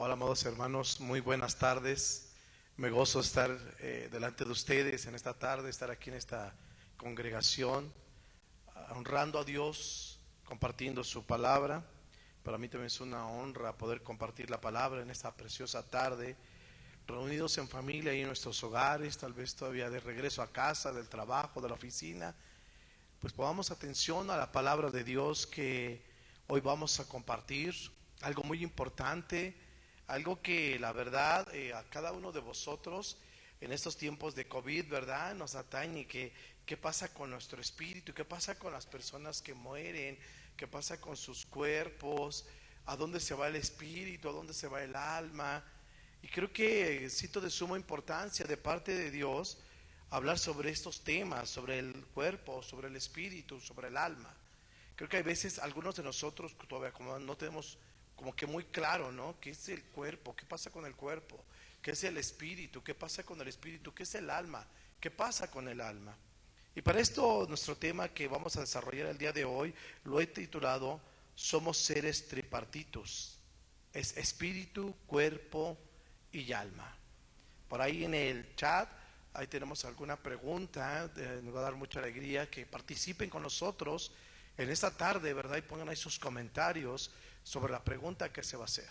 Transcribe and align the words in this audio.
Hola, 0.00 0.12
amados 0.12 0.44
hermanos, 0.44 1.00
muy 1.00 1.18
buenas 1.18 1.58
tardes. 1.58 2.28
Me 2.76 2.88
gozo 2.88 3.18
estar 3.18 3.50
eh, 3.80 4.08
delante 4.12 4.44
de 4.44 4.52
ustedes 4.52 5.06
en 5.06 5.16
esta 5.16 5.34
tarde, 5.34 5.70
estar 5.70 5.90
aquí 5.90 6.10
en 6.10 6.14
esta 6.14 6.54
congregación, 6.96 7.92
honrando 8.90 9.40
a 9.40 9.44
Dios, 9.44 10.20
compartiendo 10.44 11.02
su 11.02 11.26
palabra. 11.26 11.84
Para 12.44 12.58
mí 12.58 12.68
también 12.68 12.86
es 12.86 13.00
una 13.00 13.26
honra 13.26 13.76
poder 13.76 14.04
compartir 14.04 14.50
la 14.50 14.60
palabra 14.60 15.02
en 15.02 15.10
esta 15.10 15.34
preciosa 15.34 15.82
tarde, 15.82 16.36
reunidos 17.08 17.58
en 17.58 17.68
familia 17.68 18.14
y 18.14 18.20
en 18.20 18.28
nuestros 18.28 18.62
hogares, 18.62 19.18
tal 19.18 19.32
vez 19.32 19.56
todavía 19.56 19.90
de 19.90 19.98
regreso 19.98 20.42
a 20.42 20.52
casa, 20.52 20.92
del 20.92 21.08
trabajo, 21.08 21.60
de 21.60 21.70
la 21.70 21.74
oficina. 21.74 22.36
Pues 23.18 23.32
pongamos 23.32 23.72
atención 23.72 24.30
a 24.30 24.36
la 24.36 24.52
palabra 24.52 24.92
de 24.92 25.02
Dios 25.02 25.44
que 25.44 26.00
hoy 26.46 26.60
vamos 26.60 27.00
a 27.00 27.08
compartir, 27.08 27.74
algo 28.20 28.44
muy 28.44 28.62
importante 28.62 29.66
algo 30.08 30.40
que 30.40 30.78
la 30.78 30.92
verdad 30.92 31.54
eh, 31.54 31.72
a 31.74 31.84
cada 31.84 32.12
uno 32.12 32.32
de 32.32 32.40
vosotros 32.40 33.18
en 33.60 33.72
estos 33.72 33.96
tiempos 33.96 34.34
de 34.34 34.46
COVID, 34.46 34.88
¿verdad? 34.88 35.34
Nos 35.34 35.54
atañe, 35.54 36.06
que, 36.06 36.32
qué 36.64 36.76
pasa 36.76 37.12
con 37.12 37.30
nuestro 37.30 37.60
espíritu, 37.60 38.14
qué 38.14 38.24
pasa 38.24 38.58
con 38.58 38.72
las 38.72 38.86
personas 38.86 39.42
que 39.42 39.54
mueren, 39.54 40.18
qué 40.56 40.66
pasa 40.66 41.00
con 41.00 41.16
sus 41.16 41.44
cuerpos, 41.44 42.46
a 42.86 42.96
dónde 42.96 43.20
se 43.20 43.34
va 43.34 43.48
el 43.48 43.56
espíritu, 43.56 44.28
a 44.28 44.32
dónde 44.32 44.54
se 44.54 44.66
va 44.66 44.82
el 44.82 44.96
alma. 44.96 45.62
Y 46.22 46.28
creo 46.28 46.52
que 46.52 47.08
cito 47.10 47.40
de 47.40 47.50
suma 47.50 47.76
importancia 47.76 48.46
de 48.46 48.56
parte 48.56 48.94
de 48.94 49.10
Dios 49.10 49.58
hablar 50.10 50.38
sobre 50.38 50.70
estos 50.70 51.02
temas, 51.02 51.50
sobre 51.50 51.78
el 51.78 52.06
cuerpo, 52.14 52.62
sobre 52.62 52.88
el 52.88 52.96
espíritu, 52.96 53.60
sobre 53.60 53.88
el 53.88 53.96
alma. 53.96 54.34
Creo 54.96 55.08
que 55.08 55.18
hay 55.18 55.22
veces 55.22 55.58
algunos 55.58 55.96
de 55.96 56.02
nosotros 56.02 56.56
todavía 56.66 56.92
como 56.92 57.18
no 57.18 57.36
tenemos 57.36 57.76
como 58.18 58.34
que 58.34 58.46
muy 58.46 58.64
claro, 58.64 59.12
¿no? 59.12 59.36
¿Qué 59.40 59.50
es 59.50 59.68
el 59.68 59.80
cuerpo? 59.84 60.34
¿Qué 60.34 60.44
pasa 60.44 60.70
con 60.70 60.84
el 60.84 60.96
cuerpo? 60.96 61.40
¿Qué 61.80 61.92
es 61.92 62.02
el 62.02 62.16
espíritu? 62.16 62.82
¿Qué 62.82 62.92
pasa 62.92 63.22
con 63.22 63.40
el 63.40 63.46
espíritu? 63.46 63.94
¿Qué 63.94 64.02
es 64.02 64.14
el 64.16 64.28
alma? 64.28 64.66
¿Qué 64.98 65.08
pasa 65.12 65.48
con 65.48 65.68
el 65.68 65.80
alma? 65.80 66.16
Y 66.74 66.82
para 66.82 66.98
esto 66.98 67.46
nuestro 67.48 67.76
tema 67.76 68.08
que 68.08 68.26
vamos 68.26 68.56
a 68.56 68.60
desarrollar 68.62 69.06
el 69.06 69.18
día 69.18 69.32
de 69.32 69.44
hoy 69.44 69.72
lo 70.02 70.20
he 70.20 70.26
titulado 70.26 71.00
Somos 71.36 71.78
seres 71.78 72.26
tripartitos. 72.26 73.38
Es 73.92 74.16
espíritu, 74.16 74.96
cuerpo 75.06 75.78
y 76.32 76.52
alma. 76.52 76.96
Por 77.68 77.80
ahí 77.80 78.04
en 78.04 78.14
el 78.14 78.56
chat, 78.56 78.90
ahí 79.32 79.46
tenemos 79.46 79.84
alguna 79.84 80.16
pregunta, 80.16 81.08
nos 81.44 81.54
va 81.54 81.60
a 81.60 81.62
dar 81.62 81.76
mucha 81.76 82.00
alegría 82.00 82.50
que 82.50 82.66
participen 82.66 83.30
con 83.30 83.44
nosotros 83.44 84.10
en 84.56 84.70
esta 84.70 84.90
tarde, 84.90 85.32
¿verdad? 85.32 85.58
Y 85.58 85.62
pongan 85.62 85.88
ahí 85.88 85.96
sus 85.96 86.18
comentarios 86.18 87.12
sobre 87.48 87.72
la 87.72 87.82
pregunta 87.82 88.30
que 88.30 88.42
se 88.42 88.58
va 88.58 88.64
a 88.64 88.66
hacer. 88.66 88.90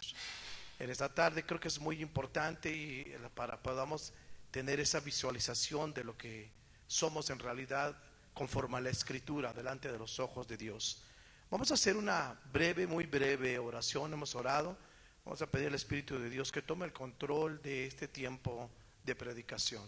En 0.80 0.90
esta 0.90 1.14
tarde 1.14 1.46
creo 1.46 1.60
que 1.60 1.68
es 1.68 1.80
muy 1.80 2.02
importante 2.02 2.72
y 2.72 3.06
para 3.36 3.62
podamos 3.62 4.14
tener 4.50 4.80
esa 4.80 5.00
visualización 5.00 5.94
de 5.94 6.04
lo 6.04 6.18
que 6.18 6.50
somos 6.88 7.30
en 7.30 7.38
realidad 7.38 7.96
conforme 8.34 8.78
a 8.78 8.82
la 8.82 8.90
escritura 8.90 9.54
delante 9.54 9.92
de 9.92 10.00
los 10.00 10.20
ojos 10.20 10.48
de 10.48 10.58
Dios. 10.58 11.04
Vamos 11.52 11.70
a 11.70 11.76
hacer 11.76 11.96
una 11.96 12.40
breve, 12.52 12.88
muy 12.88 13.06
breve 13.06 13.60
oración. 13.60 14.12
Hemos 14.14 14.34
orado. 14.34 14.76
Vamos 15.24 15.42
a 15.44 15.48
pedir 15.48 15.68
al 15.68 15.76
Espíritu 15.76 16.18
de 16.18 16.30
Dios 16.30 16.52
que 16.52 16.64
tome 16.64 16.86
el 16.86 16.94
control 16.94 17.62
de 17.62 17.86
este 17.86 18.08
tiempo 18.08 18.72
de 19.04 19.16
predicación. 19.16 19.86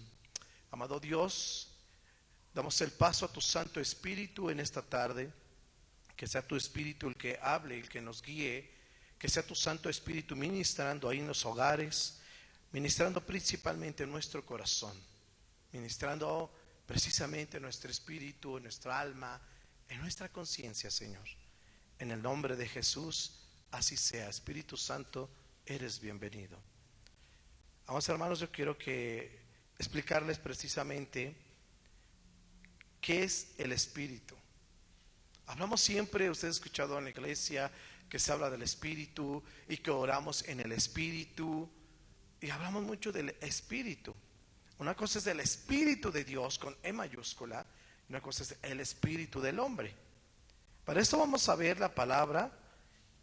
Amado 0.70 1.00
Dios, 1.00 1.76
damos 2.54 2.80
el 2.82 2.92
paso 2.92 3.26
a 3.26 3.34
tu 3.34 3.42
Santo 3.42 3.80
Espíritu 3.80 4.52
en 4.52 4.60
esta 4.60 4.84
tarde 4.84 5.34
que 6.20 6.28
sea 6.28 6.46
tu 6.46 6.58
Espíritu 6.58 7.08
el 7.08 7.16
que 7.16 7.40
hable, 7.42 7.80
el 7.80 7.88
que 7.88 8.02
nos 8.02 8.22
guíe, 8.22 8.70
que 9.18 9.30
sea 9.30 9.42
tu 9.42 9.56
Santo 9.56 9.88
Espíritu 9.88 10.36
ministrando 10.36 11.08
ahí 11.08 11.20
en 11.20 11.28
los 11.28 11.46
hogares, 11.46 12.20
ministrando 12.74 13.26
principalmente 13.26 14.04
en 14.04 14.12
nuestro 14.12 14.46
corazón, 14.46 15.02
ministrando 15.72 16.54
precisamente 16.86 17.56
en 17.56 17.64
nuestro 17.64 17.90
espíritu, 17.90 18.58
en 18.58 18.64
nuestra 18.64 19.00
alma, 19.00 19.40
en 19.88 20.02
nuestra 20.02 20.28
conciencia, 20.28 20.92
Señor. 20.92 21.26
En 22.00 22.12
el 22.12 22.22
nombre 22.22 22.58
de 22.58 22.68
Jesús, 22.68 23.40
así 23.72 23.96
sea. 23.96 24.28
Espíritu 24.28 24.76
Santo, 24.76 25.30
eres 25.66 26.02
bienvenido. 26.02 26.60
Vamos 27.88 28.10
hermanos, 28.10 28.42
yo 28.42 28.52
quiero 28.52 28.78
que 28.78 29.40
explicarles 29.78 30.38
precisamente 30.38 31.34
qué 33.00 33.24
es 33.24 33.52
el 33.58 33.72
espíritu. 33.72 34.36
Hablamos 35.50 35.82
siempre, 35.82 36.30
usted 36.30 36.48
ha 36.48 36.52
escuchado 36.52 37.00
en 37.00 37.06
la 37.06 37.10
iglesia 37.10 37.72
que 38.08 38.20
se 38.20 38.32
habla 38.32 38.52
del 38.52 38.62
Espíritu 38.62 39.42
y 39.68 39.78
que 39.78 39.90
oramos 39.90 40.48
en 40.48 40.60
el 40.60 40.72
Espíritu. 40.72 41.68
Y 42.40 42.52
hablamos 42.52 42.84
mucho 42.84 43.12
del 43.12 43.36
Espíritu. 43.42 44.14
Una 44.78 44.94
cosa 44.94 45.18
es 45.18 45.26
el 45.26 45.40
Espíritu 45.40 46.12
de 46.12 46.24
Dios 46.24 46.60
con 46.60 46.78
E 46.84 46.94
mayúscula, 46.94 47.66
y 48.08 48.12
una 48.12 48.22
cosa 48.22 48.44
es 48.44 48.58
el 48.62 48.80
Espíritu 48.80 49.42
del 49.42 49.58
hombre. 49.58 49.92
Para 50.86 51.02
esto 51.02 51.18
vamos 51.18 51.50
a 51.50 51.56
ver 51.56 51.80
la 51.80 51.96
palabra 51.96 52.56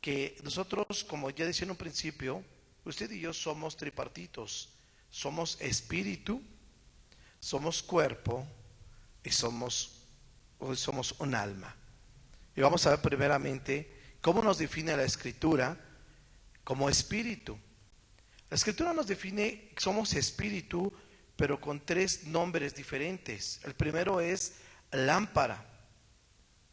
que 0.00 0.37
nosotros, 0.43 1.04
como 1.04 1.31
ya 1.31 1.47
decía 1.47 1.66
en 1.66 1.70
un 1.70 1.76
principio, 1.76 2.43
usted 2.84 3.08
y 3.12 3.20
yo 3.20 3.32
somos 3.32 3.76
tripartitos. 3.76 4.70
Somos 5.10 5.60
espíritu, 5.60 6.43
somos 7.38 7.84
cuerpo 7.84 8.44
y 9.22 9.31
somos, 9.31 10.03
somos 10.75 11.14
un 11.20 11.37
alma. 11.37 11.76
Y 12.56 12.62
vamos 12.62 12.87
a 12.87 12.91
ver 12.91 13.00
primeramente 13.00 14.17
cómo 14.22 14.43
nos 14.43 14.56
define 14.56 14.97
la 14.97 15.05
escritura 15.05 15.78
como 16.65 16.89
espíritu. 16.89 17.59
La 18.49 18.56
escritura 18.56 18.94
nos 18.94 19.06
define, 19.06 19.69
somos 19.77 20.15
espíritu, 20.15 20.91
pero 21.37 21.61
con 21.61 21.84
tres 21.84 22.25
nombres 22.25 22.75
diferentes. 22.75 23.61
El 23.62 23.75
primero 23.75 24.21
es 24.21 24.55
lámpara. 24.91 25.65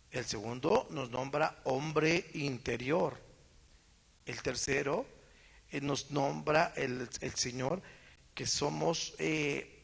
El 0.10 0.24
segundo 0.24 0.88
nos 0.90 1.10
nombra 1.10 1.60
hombre 1.66 2.30
interior. 2.34 3.20
El 4.26 4.42
tercero 4.42 5.06
eh, 5.70 5.82
nos 5.82 6.12
nombra 6.12 6.72
el, 6.78 7.10
Señor 7.36 7.82
que 8.34 8.46
somos, 8.46 9.16
eh, 9.18 9.84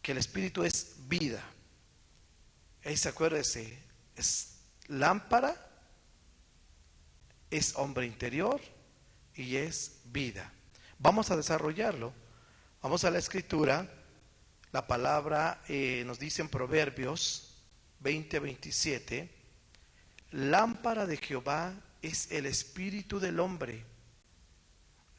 que 0.00 0.12
el 0.12 0.18
espíritu 0.18 0.64
es 0.64 0.94
vida. 1.08 1.44
Ahí 2.84 2.96
se 2.96 3.10
acuérdese, 3.10 3.78
es 4.14 4.55
lámpara, 4.88 5.54
es 7.50 7.74
hombre 7.76 8.06
interior 8.06 8.60
y 9.34 9.56
es 9.56 10.00
vida. 10.06 10.52
Vamos 10.98 11.30
a 11.30 11.36
desarrollarlo. 11.36 12.12
Vamos 12.82 13.04
a 13.04 13.10
la 13.10 13.18
escritura. 13.18 13.88
La 14.72 14.86
palabra 14.86 15.62
eh, 15.68 16.02
nos 16.06 16.18
dice 16.18 16.42
en 16.42 16.48
Proverbios 16.48 17.56
20, 18.00 18.40
27, 18.40 19.30
lámpara 20.32 21.06
de 21.06 21.16
Jehová 21.16 21.74
es 22.02 22.30
el 22.30 22.46
espíritu 22.46 23.18
del 23.18 23.40
hombre, 23.40 23.84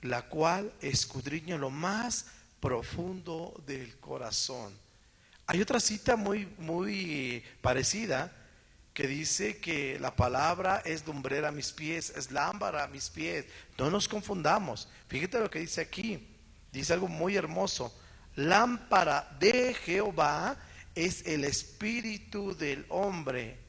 la 0.01 0.29
cual 0.29 0.71
escudriña 0.81 1.57
lo 1.57 1.69
más 1.69 2.27
profundo 2.59 3.61
del 3.65 3.97
corazón. 3.97 4.73
Hay 5.47 5.61
otra 5.61 5.79
cita 5.79 6.15
muy, 6.15 6.45
muy 6.59 7.43
parecida 7.61 8.31
que 8.97 9.05
dice 9.05 9.59
que 9.59 9.99
la 9.99 10.15
palabra 10.15 10.81
es 10.83 11.05
lumbrera 11.05 11.49
a 11.49 11.51
mis 11.51 11.71
pies, 11.71 12.11
es 12.15 12.31
lámpara 12.31 12.83
a 12.83 12.87
mis 12.87 13.11
pies. 13.11 13.45
No 13.77 13.91
nos 13.91 14.07
confundamos. 14.07 14.89
Fíjate 15.07 15.39
lo 15.39 15.51
que 15.51 15.59
dice 15.59 15.81
aquí. 15.81 16.27
Dice 16.71 16.93
algo 16.93 17.07
muy 17.07 17.35
hermoso. 17.35 17.95
Lámpara 18.33 19.37
de 19.39 19.75
Jehová 19.75 20.57
es 20.95 21.23
el 21.27 21.43
espíritu 21.43 22.57
del 22.57 22.87
hombre. 22.89 23.59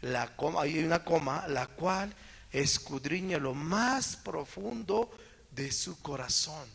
La 0.00 0.34
coma, 0.34 0.62
hay 0.62 0.78
una 0.78 1.04
coma, 1.04 1.46
la 1.46 1.66
cual 1.66 2.14
escudriña 2.50 3.36
lo 3.36 3.52
más 3.52 4.16
profundo 4.16 5.10
de 5.50 5.70
su 5.72 6.00
corazón. 6.00 6.66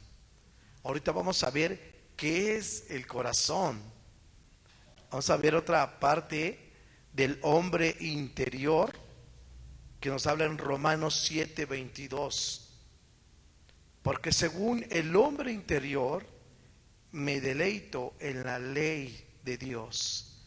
Ahorita 0.84 1.12
vamos 1.12 1.44
a 1.44 1.50
ver 1.50 2.12
qué 2.16 2.56
es 2.56 2.86
el 2.92 3.08
corazón. 3.08 3.82
Vamos 5.10 5.28
a 5.32 5.38
ver 5.38 5.56
otra 5.56 6.00
parte 6.00 6.69
del 7.14 7.40
hombre 7.42 7.96
interior 8.00 8.94
que 10.00 10.10
nos 10.10 10.28
habla 10.28 10.46
en 10.46 10.58
Romanos 10.58 11.24
7, 11.28 11.66
22. 11.66 12.70
Porque 14.02 14.32
según 14.32 14.86
el 14.90 15.16
hombre 15.16 15.52
interior, 15.52 16.26
me 17.12 17.42
deleito 17.42 18.14
en 18.20 18.44
la 18.44 18.60
ley 18.60 19.26
de 19.44 19.58
Dios. 19.58 20.38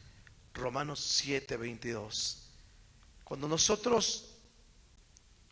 Romanos 0.55 1.01
7, 1.01 1.57
22. 1.57 2.49
Cuando 3.25 3.49
nosotros 3.49 4.37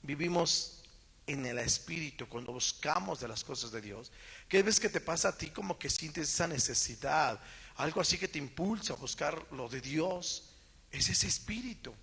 vivimos 0.03 0.83
en 1.27 1.45
el 1.47 1.59
espíritu, 1.59 2.29
cuando 2.29 2.53
buscamos 2.53 3.21
de 3.21 3.29
las 3.29 3.45
cosas 3.45 3.71
de 3.71 3.81
Dios, 3.81 4.11
¿qué 4.49 4.63
ves 4.63 4.81
que 4.81 4.89
te 4.89 5.01
pasa 5.01 5.29
a 5.29 5.37
ti 5.37 5.51
como 5.51 5.79
que 5.79 5.91
sientes 5.91 6.29
esa 6.29 6.47
necesidad? 6.47 7.41
Algo 7.77 8.01
así 8.01 8.19
que 8.19 8.29
te 8.29 8.39
impulsa 8.39 8.95
a 8.95 8.97
buscar 8.97 9.47
lo 9.53 9.69
de 9.69 9.81
Dios 9.81 10.50
es 10.91 11.09
ese 11.09 11.27
espíritu. 11.27 11.95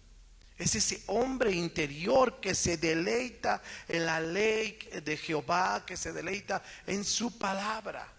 Es 0.58 0.74
ese 0.74 1.04
hombre 1.08 1.52
interior 1.52 2.40
que 2.40 2.56
se 2.56 2.78
deleita 2.78 3.62
en 3.88 4.06
la 4.06 4.20
ley 4.20 4.80
de 5.04 5.16
Jehová, 5.16 5.86
que 5.86 5.96
se 5.96 6.12
deleita 6.12 6.64
en 6.88 7.04
su 7.04 7.38
palabra. 7.38 8.12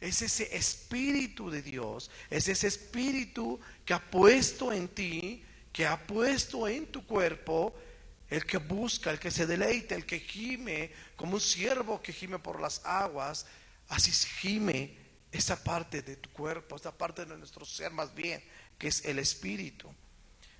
Es 0.00 0.22
ese 0.22 0.56
espíritu 0.56 1.50
de 1.50 1.60
Dios, 1.60 2.10
es 2.30 2.48
ese 2.48 2.68
espíritu 2.68 3.60
que 3.84 3.92
ha 3.92 4.10
puesto 4.10 4.72
en 4.72 4.88
ti, 4.88 5.42
que 5.72 5.86
ha 5.86 6.06
puesto 6.06 6.68
en 6.68 6.86
tu 6.86 7.06
cuerpo, 7.06 7.74
el 8.30 8.44
que 8.44 8.56
busca, 8.56 9.10
el 9.10 9.18
que 9.18 9.30
se 9.30 9.46
deleita, 9.46 9.94
el 9.94 10.06
que 10.06 10.20
gime, 10.20 10.90
como 11.16 11.34
un 11.34 11.40
siervo 11.40 12.00
que 12.00 12.12
gime 12.12 12.38
por 12.38 12.60
las 12.60 12.84
aguas, 12.84 13.46
así 13.88 14.10
gime 14.10 14.96
esa 15.30 15.62
parte 15.62 16.02
de 16.02 16.16
tu 16.16 16.30
cuerpo, 16.30 16.76
esa 16.76 16.96
parte 16.96 17.24
de 17.24 17.36
nuestro 17.36 17.64
ser 17.64 17.92
más 17.92 18.14
bien, 18.14 18.42
que 18.78 18.88
es 18.88 19.04
el 19.04 19.18
espíritu. 19.18 19.92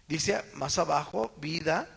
Dice 0.08 0.42
más 0.54 0.78
abajo, 0.78 1.34
vida. 1.40 1.88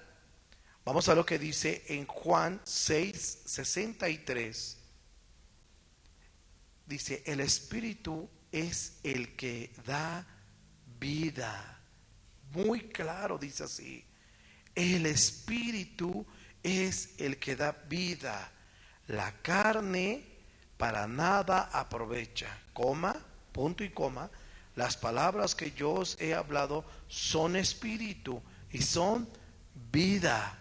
Vamos 0.84 1.08
a 1.10 1.16
lo 1.16 1.26
que 1.26 1.38
dice 1.38 1.84
en 1.88 2.06
Juan 2.08 2.60
6, 2.64 3.44
63. 3.46 4.78
Dice, 6.88 7.22
el 7.28 7.40
espíritu 7.40 8.28
es 8.52 8.98
el 9.04 9.36
que 9.36 9.72
da 9.86 10.26
vida. 11.00 11.80
Muy 12.52 12.90
claro 12.90 13.38
dice 13.38 13.64
así. 13.64 14.04
El 14.74 15.06
espíritu 15.06 16.26
es 16.64 17.20
el 17.20 17.38
que 17.38 17.56
da 17.56 17.72
vida. 17.88 18.52
La 19.08 19.42
carne 19.42 20.26
para 20.78 21.08
nada 21.08 21.70
aprovecha. 21.72 22.48
Coma, 22.74 23.16
punto 23.52 23.84
y 23.84 23.90
coma. 23.90 24.30
Las 24.80 24.96
palabras 24.96 25.56
que 25.56 25.74
yo 25.74 25.92
os 25.92 26.16
he 26.22 26.34
hablado 26.34 26.86
son 27.10 27.58
espíritu 27.58 28.42
y 28.72 28.82
son 28.82 29.28
vida. 29.92 30.58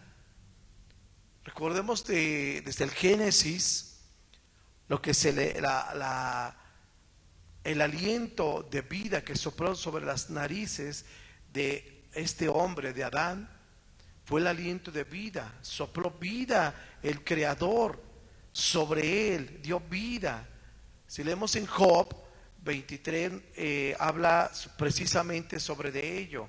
Recordemos 1.45 2.05
de, 2.05 2.61
desde 2.63 2.83
el 2.83 2.91
Génesis 2.91 4.01
lo 4.89 5.01
que 5.01 5.15
se 5.15 5.33
le, 5.33 5.61
la, 5.61 6.57
el 7.63 7.81
aliento 7.81 8.67
de 8.69 8.83
vida 8.83 9.23
que 9.23 9.37
sopló 9.37 9.77
sobre 9.77 10.05
las 10.05 10.31
narices 10.31 11.05
de 11.53 12.03
este 12.13 12.49
hombre, 12.49 12.93
de 12.93 13.05
Adán, 13.05 13.49
fue 14.25 14.41
el 14.41 14.49
aliento 14.49 14.91
de 14.91 15.05
vida. 15.05 15.55
Sopló 15.63 16.11
vida 16.11 16.99
el 17.05 17.23
Creador 17.23 18.03
sobre 18.51 19.37
él, 19.37 19.61
dio 19.63 19.79
vida. 19.79 20.49
Si 21.07 21.23
leemos 21.23 21.55
en 21.55 21.67
Job 21.67 22.28
23, 22.59 23.33
eh, 23.57 23.97
habla 23.99 24.51
precisamente 24.77 25.61
sobre 25.61 25.91
de 25.91 26.19
ello, 26.19 26.49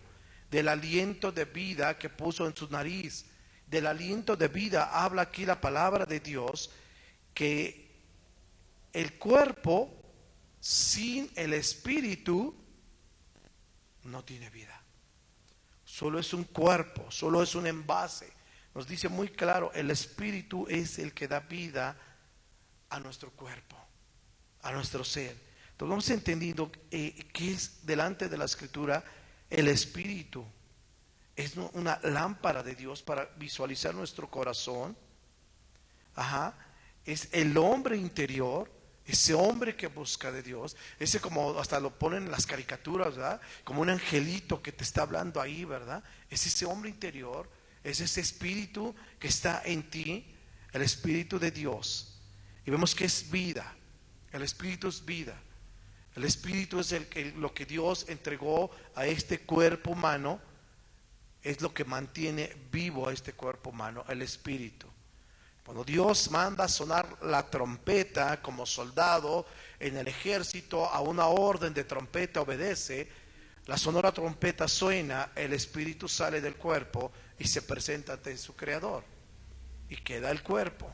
del 0.50 0.68
aliento 0.68 1.32
de 1.32 1.46
vida 1.46 1.98
que 1.98 2.10
puso 2.10 2.48
en 2.48 2.56
su 2.56 2.70
nariz. 2.70 3.26
Del 3.68 3.88
aliento 3.88 4.36
de 4.36 4.48
vida 4.48 4.90
habla 5.04 5.24
aquí 5.24 5.46
la 5.46 5.62
palabra 5.62 6.06
de 6.06 6.20
Dios, 6.20 6.72
que 7.34 7.90
el 8.94 9.14
cuerpo 9.18 9.96
sin 10.60 11.30
el 11.36 11.54
espíritu 11.54 12.56
no 14.04 14.24
tiene 14.24 14.50
vida. 14.50 14.82
Solo 15.86 16.20
es 16.20 16.34
un 16.34 16.46
cuerpo, 16.46 17.12
solo 17.12 17.44
es 17.44 17.56
un 17.56 17.68
envase 17.68 18.40
nos 18.80 18.88
dice 18.88 19.10
muy 19.10 19.30
claro, 19.30 19.72
el 19.74 19.92
Espíritu 19.92 20.66
es 20.70 21.00
el 21.00 21.14
que 21.14 21.28
da 21.28 21.42
vida 21.42 21.98
a 22.90 23.00
nuestro 23.00 23.32
cuerpo, 23.32 23.76
a 24.62 24.72
nuestro 24.72 25.04
ser. 25.04 25.49
Entonces 25.80 25.94
hemos 25.94 26.10
entendido 26.10 26.72
eh, 26.92 27.14
que 27.32 27.52
es 27.52 27.86
delante 27.86 28.28
de 28.28 28.38
la 28.38 28.44
Escritura 28.44 29.02
el 29.50 29.70
Espíritu. 29.70 30.46
Es 31.38 31.56
una 31.56 32.00
lámpara 32.04 32.64
de 32.64 32.76
Dios 32.76 33.02
para 33.02 33.26
visualizar 33.38 33.96
nuestro 33.96 34.30
corazón. 34.30 34.98
Ajá. 36.16 36.54
Es 37.06 37.30
el 37.32 37.58
hombre 37.58 37.96
interior, 37.96 38.70
ese 39.06 39.34
hombre 39.34 39.78
que 39.78 39.88
busca 39.88 40.34
de 40.34 40.44
Dios, 40.44 40.76
ese 41.00 41.22
como 41.22 41.58
hasta 41.58 41.80
lo 41.80 41.98
ponen 41.98 42.26
en 42.26 42.32
las 42.32 42.46
caricaturas, 42.46 43.16
¿verdad? 43.16 43.40
Como 43.64 43.82
un 43.82 43.90
angelito 43.90 44.62
que 44.62 44.74
te 44.74 44.84
está 44.84 45.04
hablando 45.04 45.40
ahí, 45.40 45.64
¿verdad? 45.64 46.04
Es 46.30 46.46
ese 46.46 46.66
hombre 46.66 46.90
interior 46.90 47.50
es 47.84 48.02
ese 48.02 48.22
espíritu 48.22 48.94
que 49.20 49.28
está 49.28 49.62
en 49.64 49.90
ti, 49.90 50.26
el 50.74 50.82
espíritu 50.82 51.40
de 51.40 51.52
Dios. 51.52 52.20
Y 52.66 52.72
vemos 52.72 52.94
que 52.94 53.06
es 53.06 53.32
vida. 53.32 53.76
El 54.32 54.42
espíritu 54.42 54.90
es 54.90 55.04
vida. 55.04 55.42
El 56.16 56.24
espíritu 56.24 56.80
es 56.80 56.92
el 56.92 57.08
que, 57.08 57.32
lo 57.32 57.54
que 57.54 57.66
Dios 57.66 58.06
entregó 58.10 58.72
a 58.96 59.06
este 59.06 59.40
cuerpo 59.42 59.92
humano. 59.92 60.40
Es 61.42 61.62
lo 61.62 61.74
que 61.74 61.86
mantiene 61.86 62.54
vivo 62.72 63.08
a 63.08 63.14
este 63.14 63.34
cuerpo 63.34 63.70
humano, 63.70 64.04
el 64.10 64.22
espíritu. 64.22 64.88
Cuando 65.64 65.84
Dios 65.84 66.32
manda 66.32 66.68
sonar 66.68 67.18
la 67.22 67.50
trompeta 67.50 68.42
como 68.42 68.66
soldado 68.66 69.46
en 69.80 69.98
el 69.98 70.08
ejército, 70.08 70.86
a 70.86 71.00
una 71.00 71.28
orden 71.28 71.74
de 71.74 71.84
trompeta 71.84 72.42
obedece, 72.42 73.08
la 73.68 73.78
sonora 73.78 74.12
trompeta 74.12 74.68
suena, 74.68 75.32
el 75.36 75.54
espíritu 75.54 76.08
sale 76.08 76.42
del 76.42 76.56
cuerpo 76.56 77.12
y 77.38 77.48
se 77.48 77.62
presenta 77.62 78.14
ante 78.14 78.36
su 78.36 78.56
creador 78.56 79.04
y 79.90 79.98
queda 79.98 80.32
el 80.32 80.42
cuerpo. 80.42 80.92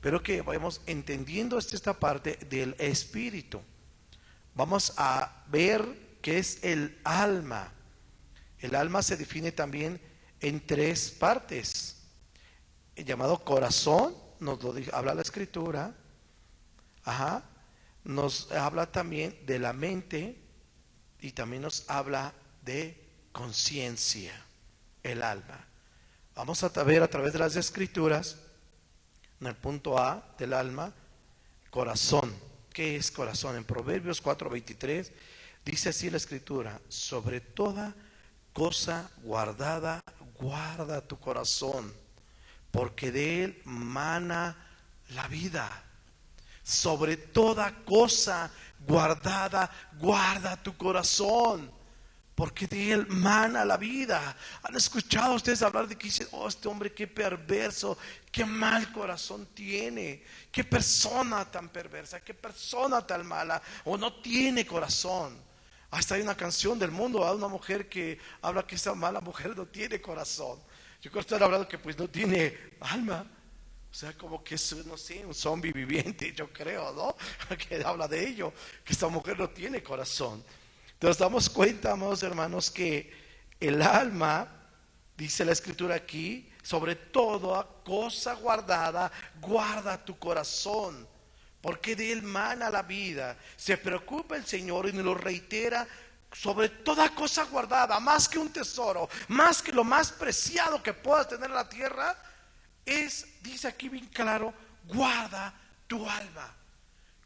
Pero 0.00 0.22
que 0.22 0.42
vamos 0.42 0.80
entendiendo 0.86 1.56
esta 1.58 1.94
parte 1.94 2.38
del 2.48 2.74
espíritu. 2.78 3.60
Vamos 4.56 4.94
a 4.96 5.44
ver 5.48 6.18
qué 6.22 6.38
es 6.38 6.64
el 6.64 6.98
alma. 7.04 7.72
El 8.58 8.74
alma 8.74 9.02
se 9.02 9.18
define 9.18 9.52
también 9.52 10.00
en 10.40 10.66
tres 10.66 11.10
partes. 11.10 11.98
El 12.94 13.04
llamado 13.04 13.44
corazón, 13.44 14.16
nos 14.40 14.62
lo 14.62 14.74
habla 14.92 15.14
la 15.14 15.20
escritura. 15.20 15.94
Ajá. 17.04 17.44
Nos 18.04 18.50
habla 18.50 18.90
también 18.90 19.38
de 19.44 19.58
la 19.58 19.74
mente 19.74 20.40
y 21.20 21.32
también 21.32 21.60
nos 21.60 21.84
habla 21.90 22.32
de 22.62 23.04
conciencia 23.32 24.32
el 25.02 25.22
alma. 25.22 25.66
Vamos 26.34 26.62
a 26.64 26.68
ver 26.82 27.02
a 27.02 27.08
través 27.08 27.34
de 27.34 27.40
las 27.40 27.56
escrituras, 27.56 28.38
en 29.38 29.48
el 29.48 29.56
punto 29.56 29.98
A 29.98 30.34
del 30.38 30.54
alma, 30.54 30.94
corazón. 31.70 32.45
¿Qué 32.76 32.96
es 32.96 33.10
corazón? 33.10 33.56
En 33.56 33.64
Proverbios 33.64 34.22
4:23 34.22 35.10
dice 35.64 35.88
así 35.88 36.10
la 36.10 36.18
escritura, 36.18 36.78
sobre 36.90 37.40
toda 37.40 37.94
cosa 38.52 39.10
guardada, 39.22 40.02
guarda 40.38 41.00
tu 41.00 41.18
corazón, 41.18 41.90
porque 42.70 43.10
de 43.10 43.44
él 43.44 43.62
mana 43.64 44.54
la 45.14 45.26
vida. 45.26 45.84
Sobre 46.62 47.16
toda 47.16 47.82
cosa 47.86 48.50
guardada, 48.86 49.70
guarda 49.98 50.62
tu 50.62 50.76
corazón 50.76 51.72
porque 52.36 52.66
de 52.66 52.92
él 52.92 53.06
mana 53.08 53.64
la 53.64 53.78
vida. 53.78 54.36
¿Han 54.62 54.76
escuchado 54.76 55.34
ustedes 55.34 55.62
hablar 55.62 55.88
de 55.88 55.96
que 55.96 56.04
dicen, 56.04 56.28
oh, 56.32 56.46
este 56.46 56.68
hombre 56.68 56.92
qué 56.92 57.06
perverso, 57.06 57.96
qué 58.30 58.44
mal 58.44 58.92
corazón 58.92 59.48
tiene, 59.54 60.22
qué 60.52 60.62
persona 60.62 61.50
tan 61.50 61.70
perversa, 61.70 62.20
qué 62.20 62.34
persona 62.34 63.04
tan 63.04 63.26
mala, 63.26 63.60
o 63.84 63.96
no 63.96 64.20
tiene 64.20 64.66
corazón? 64.66 65.34
Hasta 65.90 66.16
hay 66.16 66.20
una 66.20 66.36
canción 66.36 66.78
del 66.78 66.90
mundo, 66.90 67.24
a 67.24 67.34
una 67.34 67.48
mujer 67.48 67.88
que 67.88 68.18
habla 68.42 68.66
que 68.66 68.74
esa 68.74 68.94
mala 68.94 69.22
mujer 69.22 69.56
no 69.56 69.64
tiene 69.64 70.02
corazón. 70.02 70.58
Yo 71.00 71.10
creo 71.10 71.22
que 71.22 71.34
están 71.34 71.42
hablando 71.42 71.66
que 71.66 71.78
pues 71.78 71.96
no 71.96 72.06
tiene 72.06 72.54
alma. 72.80 73.24
O 73.90 73.94
sea, 73.94 74.12
como 74.12 74.44
que 74.44 74.56
es, 74.56 74.84
no 74.84 74.98
sé, 74.98 75.24
un 75.24 75.32
zombie 75.32 75.72
viviente, 75.72 76.30
yo 76.36 76.52
creo, 76.52 76.92
¿no? 76.92 77.16
Que 77.56 77.82
habla 77.82 78.06
de 78.06 78.28
ello, 78.28 78.52
que 78.84 78.92
esta 78.92 79.08
mujer 79.08 79.38
no 79.38 79.48
tiene 79.48 79.82
corazón. 79.82 80.44
Nos 81.00 81.18
damos 81.18 81.50
cuenta, 81.50 81.92
amados 81.92 82.22
hermanos, 82.22 82.70
que 82.70 83.12
el 83.60 83.82
alma, 83.82 84.48
dice 85.16 85.44
la 85.44 85.52
escritura 85.52 85.94
aquí, 85.94 86.50
sobre 86.62 86.96
toda 86.96 87.66
cosa 87.84 88.34
guardada, 88.34 89.12
guarda 89.40 90.02
tu 90.02 90.18
corazón, 90.18 91.06
porque 91.60 91.94
de 91.94 92.12
él 92.12 92.22
mana 92.22 92.70
la 92.70 92.82
vida. 92.82 93.36
Se 93.56 93.76
preocupa 93.76 94.36
el 94.36 94.46
Señor 94.46 94.88
y 94.88 94.92
nos 94.92 95.04
lo 95.04 95.14
reitera 95.14 95.86
sobre 96.32 96.70
toda 96.70 97.14
cosa 97.14 97.44
guardada, 97.44 98.00
más 98.00 98.26
que 98.28 98.38
un 98.38 98.50
tesoro, 98.50 99.08
más 99.28 99.62
que 99.62 99.72
lo 99.72 99.84
más 99.84 100.10
preciado 100.10 100.82
que 100.82 100.94
puedas 100.94 101.28
tener 101.28 101.50
en 101.50 101.56
la 101.56 101.68
tierra, 101.68 102.16
es, 102.86 103.42
dice 103.42 103.68
aquí 103.68 103.90
bien 103.90 104.06
claro, 104.06 104.52
guarda 104.84 105.52
tu 105.86 106.08
alma, 106.08 106.54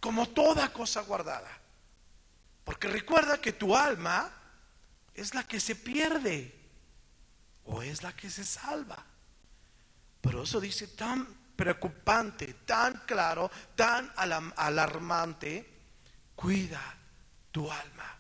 como 0.00 0.28
toda 0.28 0.72
cosa 0.72 1.02
guardada. 1.02 1.59
Porque 2.70 2.86
recuerda 2.86 3.40
que 3.40 3.50
tu 3.50 3.74
alma 3.74 4.30
es 5.12 5.34
la 5.34 5.42
que 5.42 5.58
se 5.58 5.74
pierde 5.74 6.56
o 7.64 7.82
es 7.82 8.04
la 8.04 8.14
que 8.14 8.30
se 8.30 8.44
salva. 8.44 9.04
Pero 10.20 10.44
eso 10.44 10.60
dice 10.60 10.86
tan 10.86 11.26
preocupante, 11.56 12.54
tan 12.64 13.02
claro, 13.06 13.50
tan 13.74 14.12
alarmante, 14.14 15.68
cuida 16.36 16.80
tu 17.50 17.68
alma, 17.68 18.16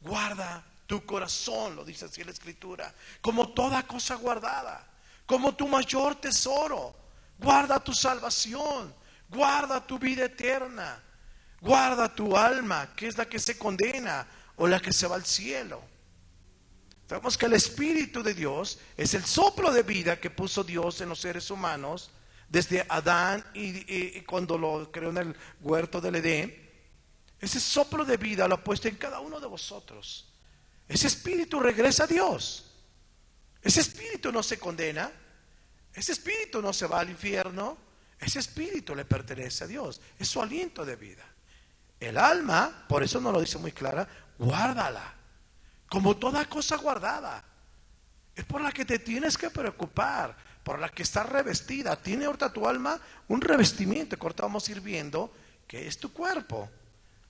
guarda 0.00 0.64
tu 0.86 1.04
corazón, 1.04 1.76
lo 1.76 1.84
dice 1.84 2.06
así 2.06 2.24
la 2.24 2.30
escritura, 2.30 2.94
como 3.20 3.50
toda 3.50 3.86
cosa 3.86 4.14
guardada, 4.14 4.88
como 5.26 5.54
tu 5.54 5.68
mayor 5.68 6.14
tesoro. 6.14 6.96
Guarda 7.38 7.84
tu 7.84 7.92
salvación, 7.92 8.94
guarda 9.28 9.86
tu 9.86 9.98
vida 9.98 10.24
eterna, 10.24 11.02
guarda 11.60 12.14
tu 12.14 12.36
alma, 12.36 12.94
que 12.94 13.06
es 13.08 13.16
la 13.16 13.26
que 13.26 13.38
se 13.38 13.58
condena 13.58 14.26
o 14.56 14.66
la 14.66 14.80
que 14.80 14.92
se 14.92 15.06
va 15.06 15.16
al 15.16 15.24
cielo. 15.24 15.82
Sabemos 17.08 17.38
que 17.38 17.46
el 17.46 17.54
Espíritu 17.54 18.22
de 18.22 18.34
Dios 18.34 18.78
es 18.96 19.14
el 19.14 19.24
soplo 19.24 19.72
de 19.72 19.82
vida 19.82 20.20
que 20.20 20.30
puso 20.30 20.62
Dios 20.62 21.00
en 21.00 21.08
los 21.08 21.20
seres 21.20 21.50
humanos 21.50 22.10
desde 22.48 22.84
Adán 22.88 23.44
y, 23.54 24.20
cuando 24.22 24.58
lo 24.58 24.90
creó 24.92 25.10
en 25.10 25.16
el 25.18 25.36
huerto 25.60 26.00
del 26.00 26.16
Edén. 26.16 26.68
Ese 27.40 27.60
soplo 27.60 28.04
de 28.04 28.16
vida 28.16 28.46
lo 28.46 28.56
ha 28.56 28.64
puesto 28.64 28.88
en 28.88 28.96
cada 28.96 29.20
uno 29.20 29.40
de 29.40 29.46
vosotros. 29.46 30.28
Ese 30.86 31.06
espíritu 31.06 31.60
regresa 31.60 32.04
a 32.04 32.06
Dios. 32.06 32.72
Ese 33.62 33.80
espíritu 33.80 34.32
no 34.32 34.42
se 34.42 34.58
condena. 34.58 35.10
Ese 35.94 36.12
espíritu 36.12 36.60
no 36.60 36.72
se 36.72 36.86
va 36.86 37.00
al 37.00 37.10
infierno. 37.10 37.78
Ese 38.18 38.40
espíritu 38.40 38.94
le 38.94 39.04
pertenece 39.04 39.64
a 39.64 39.66
Dios. 39.66 40.00
Es 40.18 40.28
su 40.28 40.42
aliento 40.42 40.84
de 40.84 40.96
vida. 40.96 41.24
El 42.00 42.16
alma, 42.16 42.84
por 42.88 43.02
eso 43.02 43.20
no 43.20 43.32
lo 43.32 43.40
dice 43.40 43.58
muy 43.58 43.72
clara, 43.72 44.08
guárdala 44.38 45.18
como 45.88 46.16
toda 46.16 46.44
cosa 46.48 46.76
guardada. 46.76 47.42
Es 48.34 48.44
por 48.44 48.60
la 48.60 48.70
que 48.70 48.84
te 48.84 48.98
tienes 48.98 49.36
que 49.36 49.50
preocupar, 49.50 50.36
por 50.62 50.78
la 50.78 50.88
que 50.88 51.02
está 51.02 51.22
revestida. 51.22 52.00
Tiene 52.00 52.26
ahorita 52.26 52.52
tu 52.52 52.68
alma 52.68 53.00
un 53.28 53.40
revestimiento 53.40 54.16
que 54.16 54.22
ahorita 54.22 54.44
vamos 54.44 54.68
a 54.68 54.72
ir 54.72 54.80
viendo, 54.80 55.32
que 55.66 55.86
es 55.86 55.98
tu 55.98 56.12
cuerpo. 56.12 56.70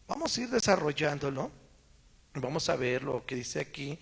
Vamos 0.06 0.37
a 0.37 0.40
ir 0.42 0.50
desarrollándolo. 0.50 1.50
Vamos 2.34 2.68
a 2.68 2.76
ver 2.76 3.04
lo 3.04 3.25
que 3.25 3.37
dice 3.37 3.60
aquí, 3.60 3.98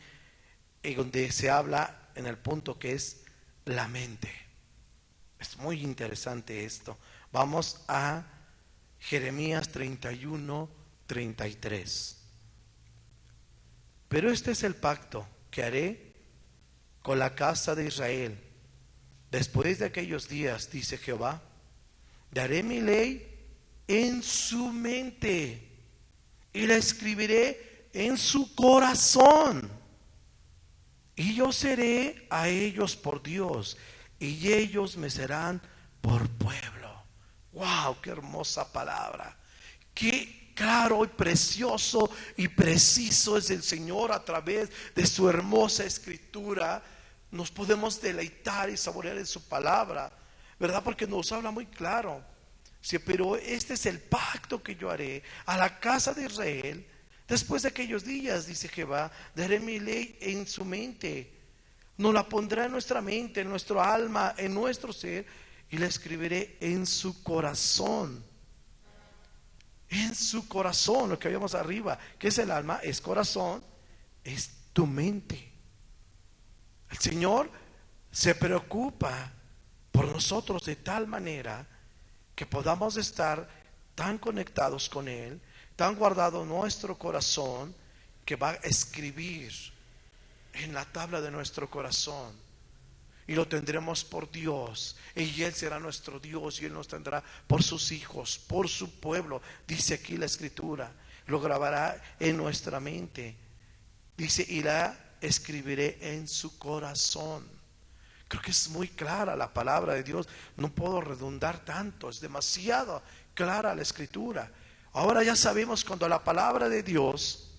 en 0.82 0.96
donde 0.96 1.30
se 1.30 1.48
habla 1.48 2.10
en 2.14 2.26
el 2.26 2.36
punto 2.36 2.78
que 2.78 2.92
es 2.92 3.22
la 3.66 3.88
mente. 3.88 4.32
Es 5.38 5.56
muy 5.58 5.82
interesante 5.82 6.64
esto. 6.64 6.98
Vamos 7.30 7.84
a 7.88 8.24
Jeremías 8.98 9.68
31, 9.70 10.68
33. 11.06 12.16
Pero 14.08 14.30
este 14.30 14.52
es 14.52 14.62
el 14.62 14.74
pacto 14.74 15.26
que 15.50 15.62
haré 15.62 16.12
con 17.02 17.18
la 17.18 17.34
casa 17.34 17.74
de 17.74 17.86
Israel. 17.86 18.38
Después 19.30 19.78
de 19.78 19.86
aquellos 19.86 20.28
días, 20.28 20.70
dice 20.70 20.98
Jehová, 20.98 21.42
daré 22.30 22.62
mi 22.62 22.80
ley 22.80 23.36
en 23.88 24.22
su 24.22 24.72
mente 24.72 25.68
y 26.52 26.66
la 26.66 26.76
escribiré 26.76 27.88
en 27.92 28.16
su 28.16 28.54
corazón. 28.54 29.70
Y 31.14 31.34
yo 31.34 31.52
seré 31.52 32.26
a 32.30 32.48
ellos 32.48 32.96
por 32.96 33.22
Dios 33.22 33.76
y 34.18 34.52
ellos 34.52 34.96
me 34.96 35.10
serán 35.10 35.62
por 36.00 36.28
pueblo. 36.28 36.95
¡Wow! 37.56 38.02
¡Qué 38.02 38.10
hermosa 38.10 38.70
palabra! 38.70 39.34
¡Qué 39.94 40.52
claro 40.54 41.04
y 41.04 41.08
precioso 41.08 42.10
y 42.36 42.48
preciso 42.48 43.38
es 43.38 43.48
el 43.48 43.62
Señor 43.62 44.12
a 44.12 44.22
través 44.22 44.70
de 44.94 45.06
su 45.06 45.26
hermosa 45.26 45.84
escritura. 45.84 46.82
Nos 47.30 47.50
podemos 47.50 48.00
deleitar 48.00 48.68
y 48.68 48.76
saborear 48.76 49.16
en 49.16 49.26
su 49.26 49.42
palabra, 49.48 50.12
¿verdad? 50.60 50.82
Porque 50.84 51.06
nos 51.06 51.32
habla 51.32 51.50
muy 51.50 51.64
claro. 51.64 52.22
Sí, 52.82 52.98
pero 52.98 53.36
este 53.36 53.72
es 53.72 53.86
el 53.86 54.00
pacto 54.00 54.62
que 54.62 54.76
yo 54.76 54.90
haré 54.90 55.22
a 55.46 55.56
la 55.56 55.80
casa 55.80 56.12
de 56.12 56.26
Israel. 56.26 56.86
Después 57.26 57.62
de 57.62 57.68
aquellos 57.68 58.04
días, 58.04 58.46
dice 58.46 58.68
Jehová, 58.68 59.10
daré 59.34 59.60
mi 59.60 59.80
ley 59.80 60.18
en 60.20 60.46
su 60.46 60.62
mente. 60.62 61.32
Nos 61.96 62.12
la 62.12 62.28
pondrá 62.28 62.66
en 62.66 62.72
nuestra 62.72 63.00
mente, 63.00 63.40
en 63.40 63.48
nuestro 63.48 63.82
alma, 63.82 64.34
en 64.36 64.52
nuestro 64.52 64.92
ser, 64.92 65.26
y 65.70 65.78
la 65.78 65.86
escribiré 65.86 66.56
en 66.60 66.86
su 66.86 67.22
corazón 67.22 68.24
en 69.88 70.14
su 70.14 70.48
corazón, 70.48 71.10
lo 71.10 71.18
que 71.18 71.28
vemos 71.28 71.54
arriba, 71.54 71.98
que 72.18 72.28
es 72.28 72.38
el 72.38 72.50
alma, 72.50 72.80
es 72.82 73.00
corazón, 73.00 73.62
es 74.24 74.50
tu 74.72 74.86
mente. 74.86 75.52
El 76.90 76.98
Señor 76.98 77.50
se 78.10 78.34
preocupa 78.34 79.32
por 79.92 80.06
nosotros 80.08 80.64
de 80.64 80.76
tal 80.76 81.06
manera 81.06 81.66
que 82.34 82.46
podamos 82.46 82.96
estar 82.96 83.48
tan 83.94 84.18
conectados 84.18 84.88
con 84.88 85.08
Él, 85.08 85.40
tan 85.76 85.94
guardado 85.94 86.44
nuestro 86.44 86.98
corazón, 86.98 87.74
que 88.24 88.36
va 88.36 88.50
a 88.50 88.54
escribir 88.54 89.52
en 90.52 90.74
la 90.74 90.84
tabla 90.84 91.20
de 91.20 91.30
nuestro 91.30 91.70
corazón 91.70 92.45
y 93.26 93.34
lo 93.34 93.48
tendremos 93.48 94.04
por 94.04 94.30
Dios. 94.30 94.96
Y 95.14 95.42
Él 95.42 95.54
será 95.54 95.78
nuestro 95.78 96.20
Dios 96.20 96.60
y 96.60 96.66
Él 96.66 96.72
nos 96.72 96.88
tendrá 96.88 97.22
por 97.46 97.62
sus 97.62 97.92
hijos, 97.92 98.38
por 98.38 98.68
su 98.68 99.00
pueblo. 99.00 99.42
Dice 99.66 99.94
aquí 99.94 100.16
la 100.16 100.26
escritura. 100.26 100.92
Lo 101.26 101.40
grabará 101.40 102.00
en 102.20 102.36
nuestra 102.36 102.78
mente. 102.78 103.36
Dice, 104.16 104.46
y 104.48 104.62
la 104.62 104.96
escribiré 105.20 105.98
en 106.00 106.28
su 106.28 106.56
corazón. 106.58 107.48
Creo 108.28 108.42
que 108.42 108.52
es 108.52 108.68
muy 108.68 108.88
clara 108.88 109.34
la 109.34 109.52
palabra 109.52 109.94
de 109.94 110.04
Dios. 110.04 110.28
No 110.56 110.72
puedo 110.72 111.00
redundar 111.00 111.64
tanto. 111.64 112.08
Es 112.08 112.20
demasiado 112.20 113.02
clara 113.34 113.74
la 113.74 113.82
escritura. 113.82 114.50
Ahora 114.92 115.22
ya 115.24 115.36
sabemos 115.36 115.84
cuando 115.84 116.08
la 116.08 116.22
palabra 116.22 116.68
de 116.68 116.82
Dios 116.82 117.50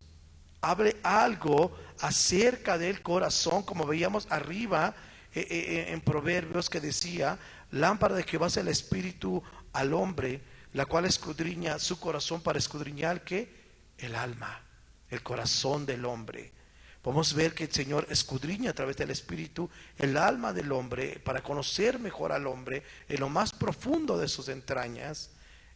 hable 0.61 0.97
algo 1.03 1.77
acerca 1.99 2.77
del 2.77 3.01
corazón, 3.01 3.63
como 3.63 3.85
veíamos 3.85 4.27
arriba, 4.29 4.95
en 5.91 6.01
Proverbios 6.01 6.69
que 6.69 6.79
decía, 6.79 7.37
lámpara 7.71 8.15
de 8.15 8.23
Jehová 8.23 8.47
es 8.47 8.57
el 8.57 8.67
espíritu 8.67 9.43
al 9.73 9.93
hombre, 9.93 10.41
la 10.73 10.85
cual 10.85 11.05
escudriña 11.05 11.79
su 11.79 11.99
corazón 11.99 12.41
para 12.41 12.59
escudriñar 12.59 13.23
que 13.23 13.49
el 13.97 14.15
alma, 14.15 14.61
el 15.09 15.21
corazón 15.23 15.85
del 15.85 16.05
hombre. 16.05 16.51
Podemos 17.01 17.33
ver 17.33 17.53
que 17.53 17.65
el 17.65 17.71
Señor 17.71 18.05
escudriña 18.09 18.71
a 18.71 18.73
través 18.73 18.97
del 18.97 19.11
Espíritu 19.11 19.69
el 19.97 20.17
alma 20.17 20.51
del 20.51 20.71
hombre 20.71 21.21
para 21.23 21.41
conocer 21.41 21.99
mejor 21.99 22.31
al 22.31 22.47
hombre 22.47 22.83
en 23.07 23.19
lo 23.19 23.29
más 23.29 23.53
profundo 23.53 24.17
de 24.17 24.27
sus 24.27 24.49
entrañas. 24.49 25.29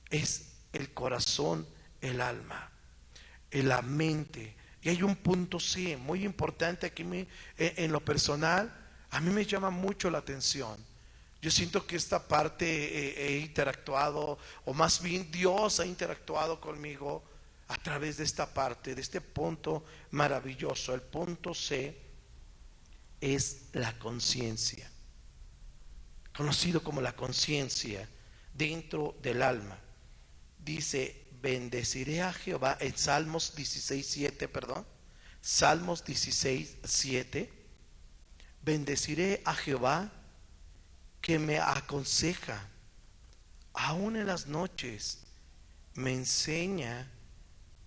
Es 0.09 0.49
el 0.73 0.91
corazón, 0.93 1.65
el 2.01 2.19
alma, 2.19 2.69
la 3.51 3.81
mente. 3.81 4.55
Y 4.81 4.89
hay 4.89 5.03
un 5.03 5.15
punto 5.15 5.59
C 5.59 5.95
muy 5.95 6.25
importante 6.25 6.87
aquí 6.87 7.05
en 7.57 7.91
lo 7.91 8.03
personal 8.03 8.80
a 9.11 9.19
mí 9.19 9.29
me 9.29 9.45
llama 9.45 9.69
mucho 9.69 10.09
la 10.09 10.19
atención. 10.19 10.83
Yo 11.41 11.51
siento 11.51 11.85
que 11.85 11.97
esta 11.97 12.27
parte 12.27 13.35
he, 13.35 13.39
interactuado, 13.39 14.37
o 14.65 14.73
más 14.73 15.01
bien 15.01 15.29
Dios 15.31 15.79
ha 15.79 15.85
interactuado 15.85 16.61
conmigo 16.61 17.23
a 17.67 17.77
través 17.77 18.17
de 18.17 18.23
esta 18.23 18.53
parte, 18.53 18.95
de 18.95 19.01
este 19.01 19.19
punto 19.19 19.83
maravilloso. 20.11 20.93
El 20.93 21.01
punto 21.01 21.53
C 21.53 21.99
es 23.19 23.63
la 23.73 23.97
conciencia, 23.99 24.89
conocido 26.33 26.81
como 26.81 27.01
la 27.01 27.15
conciencia 27.15 28.07
dentro 28.53 29.17
del 29.21 29.41
alma. 29.41 29.77
Dice, 30.57 31.27
bendeciré 31.41 32.21
a 32.21 32.31
Jehová 32.31 32.77
en 32.79 32.95
Salmos 32.97 33.55
16, 33.55 34.07
7, 34.07 34.47
perdón. 34.47 34.85
Salmos 35.41 36.05
16, 36.05 36.77
7 36.83 37.60
Bendeciré 38.63 39.41
a 39.45 39.53
Jehová 39.53 40.11
que 41.21 41.39
me 41.39 41.59
aconseja, 41.59 42.67
aún 43.73 44.15
en 44.15 44.27
las 44.27 44.47
noches 44.47 45.19
me 45.93 46.13
enseña 46.13 47.09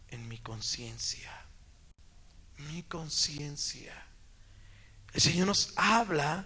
en 0.08 0.28
mi 0.28 0.38
conciencia. 0.38 1.30
Mi 2.58 2.82
conciencia. 2.84 3.94
El 5.12 5.20
Señor 5.20 5.46
nos 5.46 5.72
habla, 5.76 6.44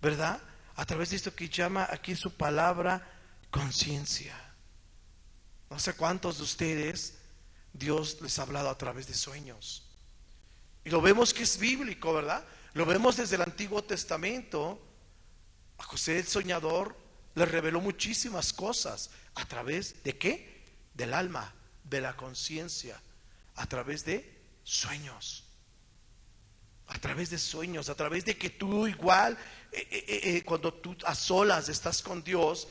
¿verdad? 0.00 0.40
A 0.76 0.84
través 0.84 1.10
de 1.10 1.16
esto 1.16 1.34
que 1.34 1.48
llama 1.48 1.88
aquí 1.90 2.14
su 2.14 2.32
palabra 2.32 3.06
conciencia. 3.50 4.36
No 5.70 5.78
sé 5.78 5.92
cuántos 5.94 6.38
de 6.38 6.44
ustedes 6.44 7.14
Dios 7.72 8.20
les 8.20 8.38
ha 8.38 8.42
hablado 8.42 8.70
a 8.70 8.78
través 8.78 9.06
de 9.06 9.14
sueños. 9.14 9.84
Y 10.84 10.90
lo 10.90 11.00
vemos 11.00 11.34
que 11.34 11.42
es 11.42 11.58
bíblico, 11.58 12.12
¿verdad? 12.12 12.44
Lo 12.74 12.86
vemos 12.86 13.16
desde 13.16 13.36
el 13.36 13.42
Antiguo 13.42 13.82
Testamento. 13.82 14.80
A 15.78 15.84
José 15.84 16.18
el 16.18 16.26
soñador 16.26 16.96
le 17.34 17.46
reveló 17.46 17.80
muchísimas 17.80 18.52
cosas. 18.52 19.10
¿A 19.34 19.44
través 19.46 20.02
de 20.02 20.18
qué? 20.18 20.64
Del 20.94 21.14
alma, 21.14 21.54
de 21.84 22.00
la 22.00 22.16
conciencia. 22.16 23.00
A 23.56 23.66
través 23.66 24.04
de 24.04 24.38
sueños. 24.64 25.44
A 26.88 26.98
través 26.98 27.30
de 27.30 27.38
sueños, 27.38 27.88
a 27.88 27.94
través 27.94 28.24
de 28.24 28.36
que 28.36 28.50
tú 28.50 28.86
igual, 28.86 29.36
eh, 29.72 29.86
eh, 29.90 30.20
eh, 30.22 30.42
cuando 30.42 30.72
tú 30.72 30.96
a 31.04 31.14
solas 31.14 31.68
estás 31.68 32.02
con 32.02 32.24
Dios, 32.24 32.68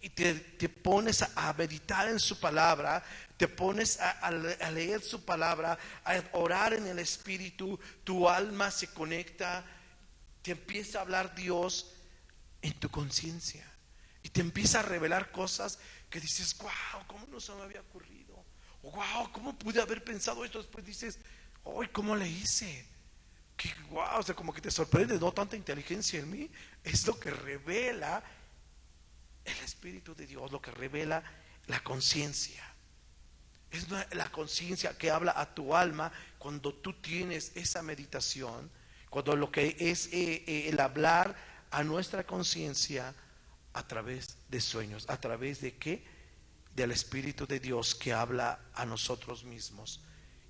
y 0.00 0.10
te, 0.10 0.68
pones 0.68 1.22
a, 1.22 1.52
meditar 1.52 2.08
en 2.08 2.18
su 2.18 2.40
palabra, 2.40 3.04
te 3.36 3.48
pones 3.48 3.98
a, 4.00 4.30
leer 4.70 5.02
su 5.02 5.24
palabra, 5.24 5.78
a 6.04 6.22
orar 6.32 6.72
en 6.74 6.86
el 6.86 6.98
Espíritu, 6.98 7.78
tu 8.04 8.28
alma 8.28 8.70
se 8.70 8.88
conecta, 8.88 9.64
te 10.42 10.52
empieza 10.52 10.98
a 10.98 11.02
hablar 11.02 11.34
Dios 11.34 11.92
en 12.62 12.72
tu 12.74 12.88
conciencia 12.90 13.70
y 14.22 14.30
te 14.30 14.40
empieza 14.40 14.80
a 14.80 14.82
revelar 14.82 15.30
cosas 15.30 15.78
que 16.08 16.20
dices, 16.20 16.56
wow, 16.58 17.06
¿cómo 17.06 17.26
no 17.26 17.40
se 17.40 17.52
me 17.54 17.62
había 17.62 17.80
ocurrido? 17.80 18.20
wow, 18.82 19.30
¿cómo 19.32 19.58
pude 19.58 19.80
haber 19.80 20.02
pensado 20.02 20.44
esto? 20.44 20.58
Después 20.58 20.84
dices, 20.84 21.18
uy, 21.64 21.88
¿cómo 21.88 22.16
le 22.16 22.28
hice? 22.28 22.86
Que 23.56 23.74
wow, 23.90 24.18
o 24.18 24.22
sea, 24.22 24.34
como 24.34 24.52
que 24.52 24.60
te 24.60 24.70
sorprende, 24.70 25.18
no 25.18 25.32
tanta 25.32 25.56
inteligencia 25.56 26.20
en 26.20 26.30
mí, 26.30 26.50
es 26.82 27.06
lo 27.06 27.18
que 27.18 27.30
revela 27.30 28.18
el 28.18 28.39
Espíritu 29.80 30.14
de 30.14 30.26
Dios, 30.26 30.52
lo 30.52 30.60
que 30.60 30.70
revela 30.72 31.22
la 31.66 31.82
conciencia. 31.82 32.62
Es 33.70 33.86
la 33.88 34.30
conciencia 34.30 34.98
que 34.98 35.10
habla 35.10 35.32
a 35.34 35.54
tu 35.54 35.74
alma 35.74 36.12
cuando 36.38 36.74
tú 36.74 37.00
tienes 37.00 37.52
esa 37.54 37.80
meditación, 37.80 38.70
cuando 39.08 39.34
lo 39.36 39.50
que 39.50 39.74
es 39.80 40.08
eh, 40.08 40.44
eh, 40.46 40.68
el 40.68 40.78
hablar 40.80 41.34
a 41.70 41.82
nuestra 41.82 42.26
conciencia 42.26 43.14
a 43.72 43.88
través 43.88 44.36
de 44.50 44.60
sueños, 44.60 45.06
a 45.08 45.18
través 45.18 45.62
de 45.62 45.78
qué? 45.78 46.04
Del 46.76 46.90
Espíritu 46.90 47.46
de 47.46 47.58
Dios 47.58 47.94
que 47.94 48.12
habla 48.12 48.60
a 48.74 48.84
nosotros 48.84 49.44
mismos, 49.44 50.02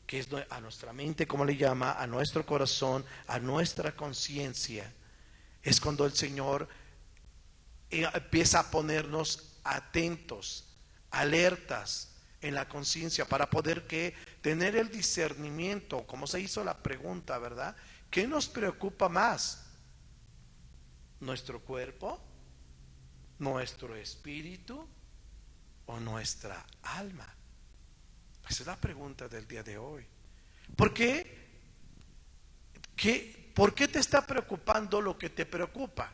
que 0.08 0.18
es 0.18 0.28
a 0.50 0.60
nuestra 0.60 0.92
mente, 0.92 1.28
como 1.28 1.44
le 1.44 1.56
llama, 1.56 1.92
a 1.92 2.06
nuestro 2.08 2.44
corazón, 2.44 3.04
a 3.28 3.38
nuestra 3.38 3.94
conciencia. 3.94 4.92
Es 5.62 5.80
cuando 5.80 6.04
el 6.04 6.14
Señor 6.14 6.68
empieza 7.90 8.60
a 8.60 8.70
ponernos 8.70 9.58
atentos, 9.64 10.66
alertas 11.10 12.10
en 12.40 12.54
la 12.54 12.68
conciencia 12.68 13.24
para 13.26 13.50
poder 13.50 13.86
que 13.86 14.14
tener 14.40 14.76
el 14.76 14.90
discernimiento, 14.90 16.06
como 16.06 16.26
se 16.26 16.40
hizo 16.40 16.64
la 16.64 16.78
pregunta, 16.82 17.38
¿verdad? 17.38 17.76
¿Qué 18.10 18.26
nos 18.26 18.48
preocupa 18.48 19.08
más? 19.08 19.66
¿Nuestro 21.20 21.60
cuerpo? 21.60 22.20
¿Nuestro 23.38 23.94
espíritu? 23.94 24.88
¿O 25.86 26.00
nuestra 26.00 26.64
alma? 26.82 27.26
Esa 28.48 28.62
es 28.62 28.66
la 28.66 28.76
pregunta 28.76 29.28
del 29.28 29.46
día 29.46 29.62
de 29.62 29.78
hoy. 29.78 30.06
¿Por 30.76 30.94
qué? 30.94 31.38
¿Qué, 32.96 33.52
¿Por 33.54 33.74
qué 33.74 33.86
te 33.88 33.98
está 33.98 34.26
preocupando 34.26 35.00
lo 35.00 35.18
que 35.18 35.30
te 35.30 35.46
preocupa? 35.46 36.12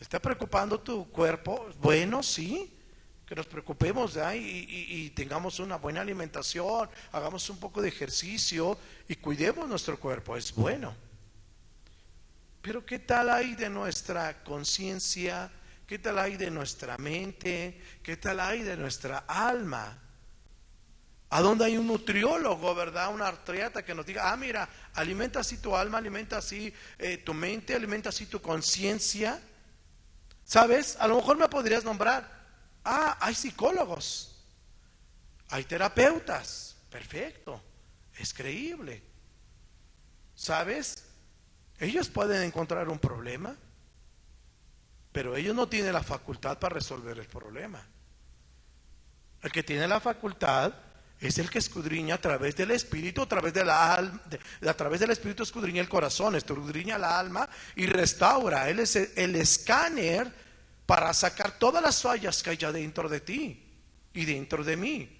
¿Te 0.00 0.04
está 0.04 0.18
preocupando 0.18 0.80
tu 0.80 1.10
cuerpo? 1.10 1.68
Bueno, 1.78 2.22
sí, 2.22 2.72
que 3.26 3.34
nos 3.34 3.44
preocupemos 3.44 4.16
y, 4.34 5.10
tengamos 5.10 5.60
una 5.60 5.76
buena 5.76 6.00
alimentación, 6.00 6.88
hagamos 7.12 7.50
un 7.50 7.60
poco 7.60 7.82
de 7.82 7.90
ejercicio 7.90 8.78
y 9.08 9.16
cuidemos 9.16 9.68
nuestro 9.68 10.00
cuerpo, 10.00 10.38
es 10.38 10.54
bueno. 10.54 10.96
Pero 12.62 12.86
¿qué 12.86 13.00
tal 13.00 13.28
hay 13.28 13.54
de 13.56 13.68
nuestra 13.68 14.42
conciencia? 14.42 15.52
¿Qué 15.86 15.98
tal 15.98 16.18
hay 16.18 16.38
de 16.38 16.50
nuestra 16.50 16.96
mente? 16.96 17.78
¿Qué 18.02 18.16
tal 18.16 18.40
hay 18.40 18.62
de 18.62 18.78
nuestra 18.78 19.24
alma? 19.28 19.98
¿A 21.28 21.42
dónde 21.42 21.66
hay 21.66 21.76
un 21.76 21.86
nutriólogo, 21.86 22.74
verdad? 22.74 23.12
Un 23.12 23.20
artriata 23.20 23.84
que 23.84 23.94
nos 23.94 24.06
diga, 24.06 24.32
ah, 24.32 24.36
mira, 24.38 24.66
alimenta 24.94 25.40
así 25.40 25.58
tu 25.58 25.76
alma, 25.76 25.98
alimenta 25.98 26.38
así 26.38 26.72
eh, 26.98 27.18
tu 27.18 27.34
mente, 27.34 27.74
alimenta 27.74 28.08
así 28.08 28.24
tu 28.24 28.40
conciencia. 28.40 29.42
¿Sabes? 30.50 30.96
A 30.98 31.06
lo 31.06 31.14
mejor 31.14 31.38
me 31.38 31.48
podrías 31.48 31.84
nombrar. 31.84 32.28
Ah, 32.84 33.16
hay 33.20 33.36
psicólogos. 33.36 34.42
Hay 35.50 35.62
terapeutas. 35.62 36.76
Perfecto. 36.90 37.62
Es 38.16 38.34
creíble. 38.34 39.00
¿Sabes? 40.34 41.04
Ellos 41.78 42.08
pueden 42.08 42.42
encontrar 42.42 42.88
un 42.88 42.98
problema, 42.98 43.56
pero 45.12 45.36
ellos 45.36 45.54
no 45.54 45.68
tienen 45.68 45.92
la 45.92 46.02
facultad 46.02 46.58
para 46.58 46.74
resolver 46.74 47.16
el 47.16 47.28
problema. 47.28 47.86
El 49.42 49.52
que 49.52 49.62
tiene 49.62 49.86
la 49.86 50.00
facultad 50.00 50.74
es 51.20 51.36
el 51.38 51.50
que 51.50 51.58
escudriña 51.58 52.14
a 52.14 52.20
través 52.20 52.56
del 52.56 52.70
espíritu, 52.70 53.20
a 53.20 53.28
través 53.28 53.52
de 53.52 53.62
la 53.62 53.94
alma, 53.94 54.22
a 54.66 54.74
través 54.74 55.00
del 55.00 55.10
espíritu 55.10 55.42
escudriña 55.42 55.82
el 55.82 55.88
corazón, 55.88 56.34
escudriña 56.34 56.96
la 56.96 57.18
alma 57.18 57.48
y 57.76 57.84
restaura. 57.84 58.70
Él 58.70 58.78
es 58.78 58.96
el, 58.96 59.36
escáner 59.36 60.32
para 60.86 61.12
sacar 61.12 61.58
todas 61.58 61.82
las 61.82 62.00
fallas 62.00 62.42
que 62.42 62.50
hay 62.50 62.56
dentro 62.56 63.06
de 63.06 63.20
ti 63.20 63.62
y 64.14 64.24
dentro 64.24 64.64
de 64.64 64.76
mí. 64.78 65.16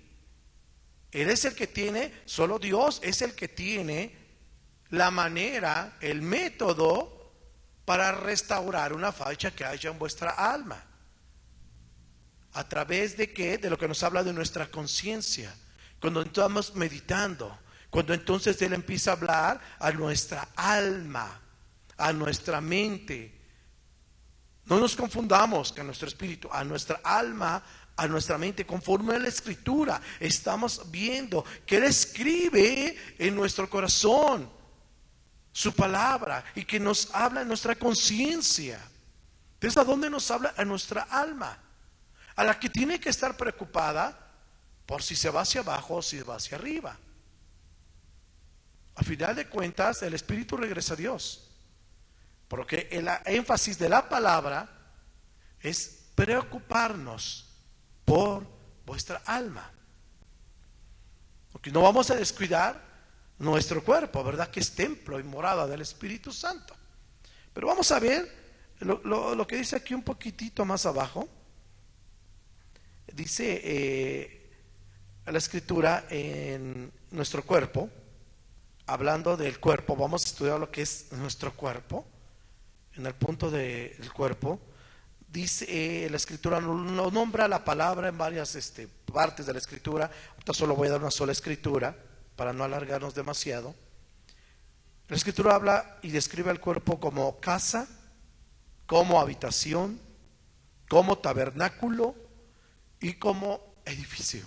Él 1.13 1.29
es 1.29 1.45
el 1.45 1.55
que 1.55 1.67
tiene, 1.67 2.23
solo 2.25 2.59
Dios 2.59 3.01
es 3.03 3.21
el 3.21 3.35
que 3.35 3.49
tiene 3.49 4.17
la 4.89 5.11
manera, 5.11 5.99
el 6.01 6.23
método 6.23 7.35
para 7.85 8.13
restaurar 8.13 8.95
una 8.95 9.13
falla 9.13 9.51
que 9.51 9.67
haya 9.67 9.91
en 9.91 9.99
vuestra 9.99 10.31
alma. 10.31 10.83
¿A 12.53 12.67
través 12.67 13.19
de 13.19 13.35
qué? 13.35 13.59
De 13.59 13.69
lo 13.69 13.77
que 13.77 13.87
nos 13.87 14.03
habla 14.03 14.25
de 14.25 14.33
nuestra 14.33 14.71
conciencia 14.71 15.55
cuando 16.01 16.23
estamos 16.23 16.75
meditando, 16.75 17.59
cuando 17.91 18.15
entonces 18.15 18.61
Él 18.63 18.73
empieza 18.73 19.11
a 19.11 19.15
hablar 19.15 19.61
a 19.79 19.93
nuestra 19.93 20.49
alma, 20.57 21.41
a 21.97 22.13
nuestra 22.13 22.61
mente. 22.61 23.39
No 24.65 24.81
nos 24.81 24.97
confundamos 24.97 25.73
con 25.73 25.87
nuestro 25.87 26.09
espíritu, 26.09 26.49
a 26.51 26.65
nuestra 26.65 27.01
alma, 27.05 27.63
a 27.97 28.09
nuestra 28.09 28.39
mente, 28.39 28.65
conforme 28.65 29.15
a 29.15 29.19
la 29.19 29.29
escritura. 29.29 30.01
Estamos 30.19 30.91
viendo 30.91 31.45
que 31.67 31.77
Él 31.77 31.85
escribe 31.85 32.97
en 33.19 33.35
nuestro 33.35 33.69
corazón 33.69 34.51
su 35.53 35.75
palabra 35.75 36.45
y 36.55 36.65
que 36.65 36.81
nos 36.81 37.15
habla 37.15 37.43
en 37.43 37.49
nuestra 37.49 37.75
conciencia. 37.75 38.81
¿a 39.77 39.85
dónde 39.85 40.09
nos 40.09 40.31
habla? 40.31 40.55
A 40.57 40.65
nuestra 40.65 41.03
alma, 41.03 41.59
a 42.37 42.45
la 42.45 42.59
que 42.59 42.71
tiene 42.71 42.99
que 42.99 43.11
estar 43.11 43.37
preocupada 43.37 44.30
por 44.91 45.05
si 45.05 45.15
se 45.15 45.31
va 45.31 45.43
hacia 45.43 45.61
abajo 45.61 45.95
o 45.95 46.03
si 46.03 46.21
va 46.21 46.35
hacia 46.35 46.59
arriba. 46.59 46.99
A 48.97 49.05
final 49.05 49.37
de 49.37 49.47
cuentas, 49.47 50.03
el 50.03 50.15
Espíritu 50.15 50.57
regresa 50.57 50.95
a 50.95 50.97
Dios. 50.97 51.49
Porque 52.49 52.89
el 52.91 53.09
énfasis 53.25 53.79
de 53.79 53.89
la 53.89 54.09
palabra 54.09 54.69
es 55.61 56.09
preocuparnos 56.17 57.55
por 58.05 58.45
vuestra 58.85 59.23
alma. 59.27 59.71
Porque 61.53 61.71
no 61.71 61.83
vamos 61.83 62.11
a 62.11 62.17
descuidar 62.17 62.83
nuestro 63.39 63.85
cuerpo, 63.85 64.25
¿verdad? 64.25 64.51
Que 64.51 64.59
es 64.59 64.75
templo 64.75 65.21
y 65.21 65.23
morada 65.23 65.69
del 65.69 65.83
Espíritu 65.83 66.33
Santo. 66.33 66.75
Pero 67.55 67.69
vamos 67.69 67.93
a 67.93 68.01
ver 68.01 68.29
lo, 68.81 69.47
que 69.47 69.55
dice 69.55 69.77
aquí 69.77 69.95
un 69.95 70.03
poquitito 70.03 70.65
más 70.65 70.85
abajo. 70.85 71.29
Dice, 73.07 73.61
eh, 73.63 74.40
la 75.27 75.39
escritura 75.39 76.05
en 76.11 76.93
nuestro 77.11 77.45
cuerpo, 77.45 77.89
hablando 78.87 79.37
del 79.37 79.61
cuerpo, 79.61 79.97
vamos 79.97 80.25
a 80.25 80.29
estudiar 80.29 80.59
lo 80.59 80.71
que 80.71 80.83
es 80.83 81.13
nuestro 81.13 81.53
cuerpo, 81.53 82.05
en 82.95 83.07
el 83.07 83.15
punto 83.15 83.51
del 83.51 84.13
cuerpo, 84.13 84.61
dice 85.29 85.67
eh, 85.69 86.11
la 86.11 86.17
escritura, 86.17 86.61
no 86.61 87.11
nombra 87.11 87.47
la 87.47 87.65
palabra 87.65 88.09
en 88.09 88.19
varias 88.19 88.57
este, 88.57 88.89
partes 88.89 89.47
de 89.47 89.53
la 89.53 89.59
escritura, 89.59 90.11
ahorita 90.33 90.53
solo 90.53 90.75
voy 90.75 90.89
a 90.89 90.93
dar 90.93 91.01
una 91.01 91.11
sola 91.11 91.33
escritura 91.33 91.97
para 92.35 92.53
no 92.53 92.65
alargarnos 92.65 93.15
demasiado. 93.15 93.75
La 95.09 95.17
escritura 95.17 95.55
habla 95.55 95.99
y 96.03 96.11
describe 96.11 96.51
al 96.51 96.61
cuerpo 96.61 96.99
como 97.01 97.41
casa, 97.41 97.89
como 98.87 99.21
habitación, 99.21 100.01
como 100.89 101.19
tabernáculo 101.19 102.15
y 103.01 103.15
como 103.15 103.75
edificio. 103.85 104.47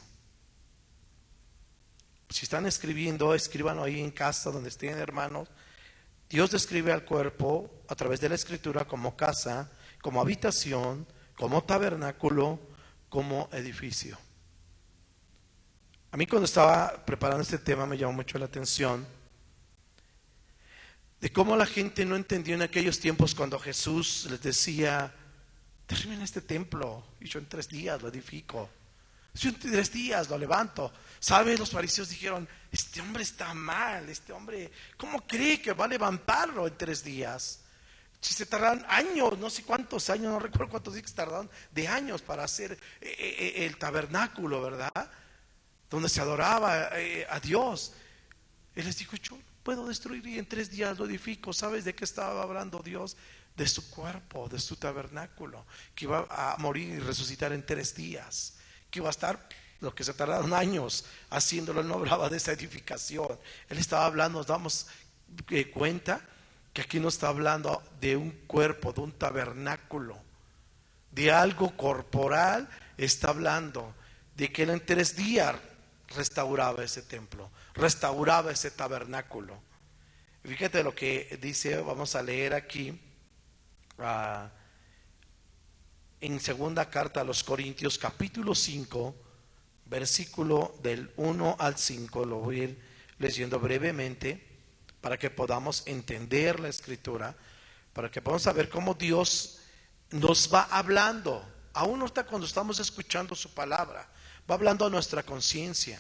Si 2.34 2.46
están 2.46 2.66
escribiendo, 2.66 3.36
escriban 3.36 3.78
ahí 3.78 4.00
en 4.00 4.10
casa 4.10 4.50
donde 4.50 4.70
estén 4.70 4.98
hermanos. 4.98 5.48
Dios 6.28 6.50
describe 6.50 6.92
al 6.92 7.06
cuerpo 7.06 7.70
a 7.88 7.94
través 7.94 8.22
de 8.22 8.28
la 8.28 8.34
escritura 8.34 8.86
como 8.86 9.16
casa, 9.16 9.72
como 10.02 10.20
habitación, 10.20 11.06
como 11.38 11.64
tabernáculo, 11.64 12.60
como 13.08 13.50
edificio. 13.54 14.18
A 16.10 16.18
mí 16.18 16.26
cuando 16.26 16.46
estaba 16.46 17.06
preparando 17.06 17.44
este 17.44 17.60
tema 17.60 17.86
me 17.86 18.00
llamó 18.00 18.14
mucho 18.14 18.40
la 18.40 18.46
atención 18.46 19.06
de 21.22 21.32
cómo 21.32 21.56
la 21.56 21.68
gente 21.68 22.04
no 22.04 22.16
entendió 22.16 22.56
en 22.56 22.64
aquellos 22.64 23.00
tiempos 23.00 23.36
cuando 23.36 23.60
Jesús 23.60 24.26
les 24.32 24.42
decía, 24.42 25.14
termina 25.86 26.24
este 26.24 26.42
templo 26.42 27.06
y 27.22 27.28
yo 27.28 27.38
en 27.38 27.48
tres 27.48 27.70
días 27.70 28.02
lo 28.02 28.08
edifico. 28.08 28.72
Si 29.34 29.48
en 29.48 29.60
tres 29.60 29.92
días 29.92 30.30
lo 30.30 30.38
levanto. 30.38 30.92
¿Sabes? 31.20 31.58
Los 31.58 31.72
fariseos 31.72 32.10
dijeron, 32.10 32.48
este 32.72 33.00
hombre 33.00 33.24
está 33.24 33.54
mal, 33.54 34.10
este 34.10 34.34
hombre, 34.34 34.72
¿cómo 34.98 35.26
cree 35.26 35.62
que 35.62 35.72
va 35.72 35.86
a 35.86 35.88
levantarlo 35.88 36.68
en 36.68 36.78
tres 36.78 37.04
días? 37.04 37.62
Si 38.20 38.34
se 38.34 38.46
tardaron 38.46 38.86
años, 38.88 39.38
no 39.38 39.50
sé 39.50 39.64
cuántos 39.64 40.10
años, 40.10 40.32
no 40.32 40.40
recuerdo 40.40 40.70
cuántos 40.70 40.94
días 40.94 41.14
tardaron, 41.14 41.50
de 41.72 41.88
años 41.88 42.22
para 42.22 42.44
hacer 42.44 42.72
eh, 43.02 43.16
eh, 43.20 43.66
el 43.66 43.78
tabernáculo, 43.78 44.62
¿verdad? 44.62 45.12
Donde 45.90 46.10
se 46.10 46.22
adoraba 46.22 46.90
eh, 47.00 47.28
a 47.30 47.40
Dios. 47.40 47.94
Él 48.76 48.86
les 48.86 48.98
dijo, 48.98 49.16
yo 49.18 49.38
puedo 49.62 49.88
destruir 49.88 50.26
y 50.28 50.40
en 50.40 50.46
tres 50.46 50.70
días 50.70 50.98
lo 50.98 51.06
edifico. 51.06 51.54
¿Sabes 51.54 51.86
de 51.86 51.94
qué 51.96 52.06
estaba 52.06 52.44
hablando 52.44 52.80
Dios? 52.80 53.18
De 53.56 53.68
su 53.68 53.90
cuerpo, 53.90 54.48
de 54.48 54.60
su 54.60 54.78
tabernáculo, 54.78 55.66
que 55.94 56.06
iba 56.06 56.26
a 56.30 56.56
morir 56.60 56.90
y 56.96 57.00
resucitar 57.00 57.52
en 57.52 57.66
tres 57.66 57.94
días, 57.94 58.56
que 58.94 59.00
iba 59.00 59.10
a 59.10 59.12
estar 59.12 59.50
lo 59.82 59.94
que 59.94 60.04
se 60.04 60.14
tardaron 60.14 60.54
años 60.66 61.06
haciéndolo, 61.32 61.82
él 61.82 61.88
no 61.88 61.96
hablaba 61.96 62.30
de 62.30 62.38
esa 62.38 62.52
edificación. 62.52 63.40
Él 63.68 63.80
estaba 63.80 64.06
hablando, 64.06 64.38
nos 64.38 64.48
damos 64.48 64.88
cuenta 65.74 66.22
que 66.72 66.84
aquí 66.84 67.00
no 67.00 67.10
está 67.10 67.28
hablando 67.28 67.82
de 68.00 68.16
un 68.16 68.32
cuerpo, 68.46 68.94
de 68.94 69.02
un 69.02 69.12
tabernáculo, 69.12 70.18
de 71.12 71.32
algo 71.32 71.76
corporal, 71.76 72.70
está 72.98 73.30
hablando 73.30 73.96
de 74.36 74.52
que 74.52 74.64
él 74.64 74.70
en 74.70 74.86
tres 74.86 75.16
días 75.16 75.56
restauraba 76.16 76.84
ese 76.84 77.02
templo, 77.02 77.50
restauraba 77.74 78.52
ese 78.52 78.70
tabernáculo. 78.72 79.60
Fíjate 80.44 80.84
lo 80.84 80.94
que 80.94 81.38
dice, 81.42 81.78
vamos 81.78 82.16
a 82.16 82.22
leer 82.22 82.54
aquí 82.54 83.00
ah, 83.98 84.50
en 86.24 86.40
segunda 86.40 86.90
carta 86.90 87.20
a 87.20 87.26
los 87.26 87.44
Corintios 87.44 87.98
capítulo 87.98 88.56
5, 88.56 89.14
versículo 89.88 90.74
del 90.82 91.12
1 91.18 91.58
al 91.60 91.78
5, 91.78 92.26
lo 92.26 92.38
voy 92.38 92.62
a 92.62 92.64
ir 92.64 92.82
leyendo 93.20 93.60
brevemente 93.60 94.42
para 95.02 95.20
que 95.20 95.30
podamos 95.30 95.84
entender 95.86 96.62
la 96.62 96.70
escritura, 96.70 97.36
para 97.92 98.10
que 98.10 98.22
podamos 98.22 98.44
saber 98.44 98.70
cómo 98.70 98.94
Dios 98.94 99.60
nos 100.12 100.50
va 100.52 100.64
hablando, 100.72 101.46
aún 101.74 102.02
está 102.04 102.26
cuando 102.26 102.48
estamos 102.48 102.80
escuchando 102.80 103.36
su 103.36 103.54
palabra, 103.54 104.10
va 104.50 104.56
hablando 104.56 104.86
a 104.86 104.90
nuestra 104.90 105.24
conciencia. 105.24 106.00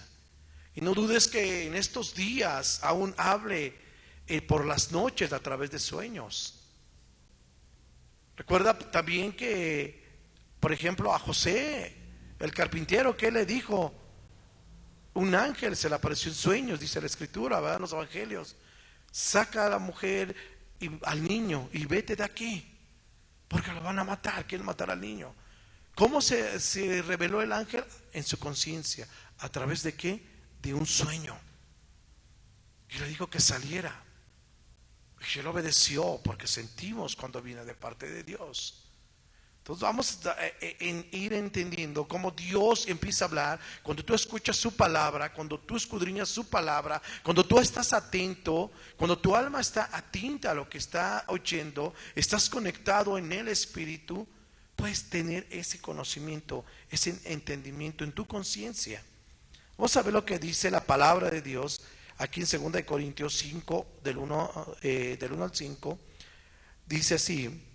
Y 0.74 0.80
no 0.80 0.94
dudes 0.94 1.28
que 1.28 1.68
en 1.68 1.76
estos 1.76 2.16
días 2.16 2.80
aún 2.82 3.14
hable 3.18 3.76
eh, 4.28 4.42
por 4.42 4.66
las 4.66 4.90
noches 4.94 5.34
a 5.34 5.40
través 5.40 5.70
de 5.70 5.80
sueños. 5.80 6.62
Recuerda 8.38 8.80
también 8.80 9.34
que, 9.34 10.03
por 10.64 10.72
ejemplo, 10.72 11.14
a 11.14 11.20
José, 11.20 11.94
el 12.40 12.54
carpintero, 12.54 13.18
¿qué 13.18 13.30
le 13.30 13.46
dijo? 13.46 13.94
Un 15.14 15.36
ángel 15.36 15.76
se 15.76 15.90
le 15.90 15.96
apareció 15.96 16.32
en 16.32 16.38
sueños, 16.38 16.80
dice 16.80 17.02
la 17.02 17.08
escritura, 17.08 17.60
¿verdad? 17.60 17.76
En 17.76 17.82
los 17.82 17.92
evangelios 17.92 18.56
saca 19.12 19.66
a 19.66 19.70
la 19.70 19.78
mujer 19.78 20.34
y 20.80 20.90
al 21.02 21.22
niño 21.22 21.68
y 21.74 21.86
vete 21.86 22.16
de 22.16 22.24
aquí, 22.24 22.66
porque 23.50 23.74
lo 23.74 23.82
van 23.82 24.00
a 24.00 24.06
matar, 24.06 24.48
quieren 24.48 24.66
matar 24.66 24.90
al 24.90 25.02
niño. 25.02 25.36
¿Cómo 25.96 26.22
se, 26.22 26.58
se 26.62 27.02
reveló 27.02 27.42
el 27.42 27.52
ángel? 27.52 27.84
En 28.14 28.24
su 28.24 28.40
conciencia. 28.40 29.06
¿A 29.40 29.50
través 29.50 29.84
de 29.84 29.94
qué? 29.96 30.26
De 30.62 30.74
un 30.74 30.86
sueño. 30.86 31.38
Y 32.88 33.00
le 33.00 33.08
dijo 33.10 33.30
que 33.30 33.42
saliera. 33.42 34.02
Y 35.36 35.40
él 35.40 35.48
obedeció 35.48 36.22
porque 36.24 36.48
sentimos 36.48 37.18
cuando 37.18 37.42
viene 37.42 37.66
de 37.66 37.76
parte 37.76 38.10
de 38.10 38.24
Dios. 38.24 38.83
Entonces 39.64 39.84
vamos 39.84 40.26
a 40.26 40.46
eh, 40.46 40.76
eh, 40.82 41.06
ir 41.14 41.32
entendiendo 41.32 42.06
cómo 42.06 42.32
Dios 42.32 42.86
empieza 42.90 43.24
a 43.24 43.28
hablar 43.30 43.60
cuando 43.82 44.04
tú 44.04 44.14
escuchas 44.14 44.58
su 44.58 44.76
palabra, 44.76 45.32
cuando 45.32 45.58
tú 45.58 45.78
escudriñas 45.78 46.28
su 46.28 46.50
palabra, 46.50 47.02
cuando 47.24 47.46
tú 47.46 47.60
estás 47.60 47.94
atento, 47.94 48.74
cuando 48.98 49.18
tu 49.18 49.34
alma 49.34 49.62
está 49.62 49.90
atenta 49.94 50.52
a 50.52 50.54
lo 50.54 50.68
que 50.68 50.80
está 50.80 51.24
oyendo, 51.30 51.94
estás 52.14 52.50
conectado 52.50 53.18
en 53.18 53.32
el 53.32 53.48
Espíritu, 53.48 54.28
puedes 54.76 55.10
tener 55.10 55.48
ese 55.50 55.80
conocimiento, 55.80 56.66
ese 56.92 57.18
entendimiento 57.24 58.04
en 58.04 58.12
tu 58.12 58.26
conciencia. 58.26 59.02
Vamos 59.78 59.96
a 59.96 60.02
ver 60.02 60.12
lo 60.12 60.26
que 60.26 60.40
dice 60.40 60.70
la 60.72 60.84
palabra 60.84 61.30
de 61.30 61.42
Dios 61.42 61.80
aquí 62.18 62.42
en 62.42 62.74
2 62.74 62.84
Corintios 62.84 63.38
5, 63.38 63.86
del 64.04 64.18
1, 64.18 64.76
eh, 64.82 65.16
del 65.18 65.32
1 65.32 65.42
al 65.46 65.56
5. 65.56 66.00
Dice 66.86 67.16
así 67.16 67.70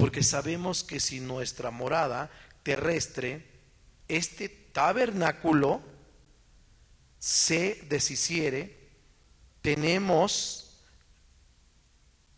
porque 0.00 0.22
sabemos 0.22 0.82
que 0.82 0.98
si 0.98 1.20
nuestra 1.20 1.70
morada 1.70 2.30
terrestre, 2.62 3.44
este 4.08 4.48
tabernáculo, 4.48 5.82
se 7.18 7.84
deshiciere, 7.86 8.78
tenemos, 9.60 10.80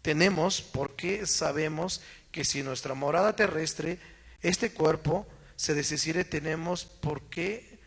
tenemos, 0.03 0.61
porque 0.61 1.25
sabemos 1.25 2.01
que 2.33 2.45
si 2.45 2.65
nuestra 2.65 2.95
morada 2.95 3.37
terrestre, 3.37 4.01
este 4.41 4.73
cuerpo, 4.73 5.25
se 5.55 5.75
deshiciere, 5.75 6.25
tenemos, 6.25 6.85
porque, 6.85 7.79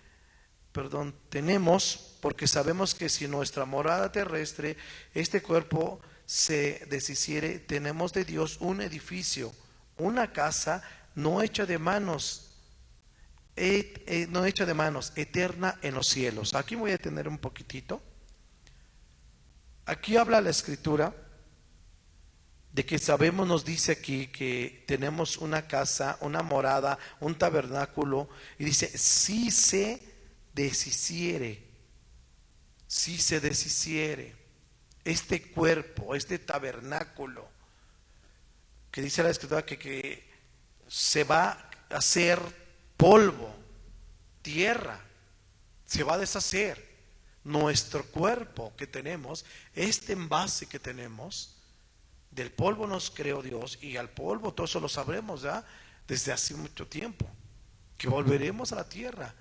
perdón, 0.71 1.13
tenemos, 1.27 2.15
porque 2.21 2.47
sabemos 2.47 2.95
que 2.95 3.09
si 3.09 3.27
nuestra 3.27 3.65
morada 3.65 4.09
terrestre, 4.13 4.77
este 5.13 5.41
cuerpo, 5.41 5.99
se 6.25 6.87
deshiciere, 6.89 7.59
tenemos 7.59 8.13
de 8.13 8.23
Dios 8.23 8.55
un 8.61 8.79
edificio 8.79 9.53
una 9.97 10.31
casa 10.31 10.83
no 11.15 11.41
hecha 11.41 11.65
de 11.65 11.77
manos, 11.77 12.51
no 14.29 14.45
hecha 14.45 14.65
de 14.65 14.73
manos, 14.73 15.13
eterna 15.15 15.79
en 15.81 15.95
los 15.95 16.07
cielos. 16.07 16.53
Aquí 16.53 16.75
voy 16.75 16.91
a 16.91 16.97
tener 16.97 17.27
un 17.27 17.37
poquitito. 17.37 18.01
Aquí 19.85 20.17
habla 20.17 20.41
la 20.41 20.49
escritura 20.49 21.13
de 22.73 22.85
que 22.85 22.99
sabemos, 22.99 23.47
nos 23.47 23.63
dice 23.63 23.93
aquí 23.93 24.27
que 24.27 24.83
tenemos 24.85 25.37
una 25.37 25.65
casa, 25.65 26.17
una 26.19 26.43
morada, 26.43 26.99
un 27.21 27.37
tabernáculo, 27.37 28.27
y 28.59 28.65
dice, 28.65 28.97
si 28.97 29.49
se 29.49 30.01
deshiciere, 30.53 31.63
si 32.87 33.17
se 33.17 33.39
deshiciere 33.39 34.35
este 35.05 35.51
cuerpo, 35.51 36.15
este 36.15 36.37
tabernáculo, 36.37 37.47
que 38.95 39.01
dice 39.01 39.21
la 39.21 39.29
escritura 39.29 39.65
que, 39.65 40.23
se 40.87 41.25
va 41.25 41.69
a 41.89 41.97
hacer 41.97 42.39
polvo, 42.95 43.53
tierra, 44.41 45.01
se 45.85 46.01
va 46.01 46.13
a 46.13 46.17
deshacer. 46.17 46.95
Nuestro 47.43 48.05
cuerpo 48.05 48.73
que 48.77 48.87
tenemos, 48.87 49.43
este 49.73 50.13
envase 50.13 50.67
que 50.67 50.79
tenemos, 50.79 51.57
del 52.31 52.53
polvo 52.53 52.87
nos 52.87 53.11
creó 53.11 53.41
Dios 53.41 53.77
y 53.81 53.97
al 53.97 54.11
polvo, 54.11 54.53
todo 54.53 54.65
eso 54.65 54.79
lo 54.79 54.87
sabremos 54.87 55.41
ya 55.41 55.65
desde 56.07 56.31
hace 56.31 56.53
mucho 56.53 56.87
tiempo, 56.87 57.27
que 57.97 58.07
volveremos 58.07 58.71
a 58.71 58.77
la 58.77 58.87
tierra, 58.87 59.35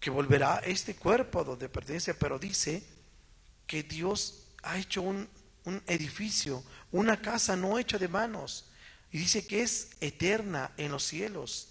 que 0.00 0.10
volverá 0.10 0.58
este 0.64 0.96
cuerpo 0.96 1.44
donde 1.44 1.68
pertenece, 1.68 2.12
pero 2.12 2.40
dice 2.40 2.82
que 3.68 3.84
Dios 3.84 4.48
ha 4.64 4.78
hecho 4.78 5.02
un, 5.02 5.28
un 5.64 5.82
edificio, 5.86 6.62
una 6.90 7.20
casa 7.20 7.56
no 7.56 7.78
hecha 7.78 7.98
de 7.98 8.08
manos. 8.08 8.66
Y 9.10 9.18
dice 9.18 9.46
que 9.46 9.62
es 9.62 9.90
eterna 10.00 10.72
en 10.76 10.92
los 10.92 11.04
cielos. 11.04 11.68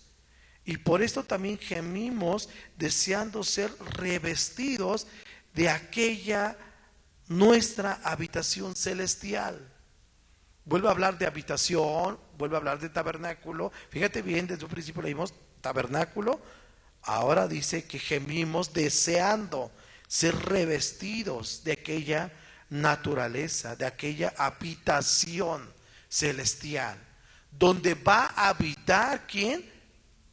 Y 0.64 0.78
por 0.78 1.02
esto 1.02 1.24
también 1.24 1.58
gemimos 1.58 2.50
deseando 2.78 3.44
ser 3.44 3.72
revestidos 3.96 5.08
de 5.54 5.70
aquella 5.70 6.58
nuestra 7.28 8.00
habitación 8.04 8.76
celestial. 8.76 9.72
Vuelve 10.66 10.88
a 10.88 10.92
hablar 10.92 11.18
de 11.18 11.26
habitación, 11.26 12.20
vuelve 12.38 12.56
a 12.56 12.60
hablar 12.60 12.80
de 12.80 12.90
tabernáculo. 12.90 13.72
Fíjate 13.90 14.22
bien, 14.22 14.46
desde 14.46 14.64
un 14.64 14.72
principio 14.72 15.02
leímos 15.02 15.34
tabernáculo. 15.62 16.40
Ahora 17.02 17.48
dice 17.48 17.86
que 17.86 17.98
gemimos 17.98 18.72
deseando 18.74 19.72
ser 20.08 20.36
revestidos 20.36 21.64
de 21.64 21.72
aquella 21.72 22.32
naturaleza, 22.72 23.76
de 23.76 23.86
aquella 23.86 24.34
habitación 24.38 25.72
celestial, 26.10 26.98
donde 27.52 27.94
va 27.94 28.32
a 28.36 28.50
habitar 28.50 29.28
quién? 29.28 29.70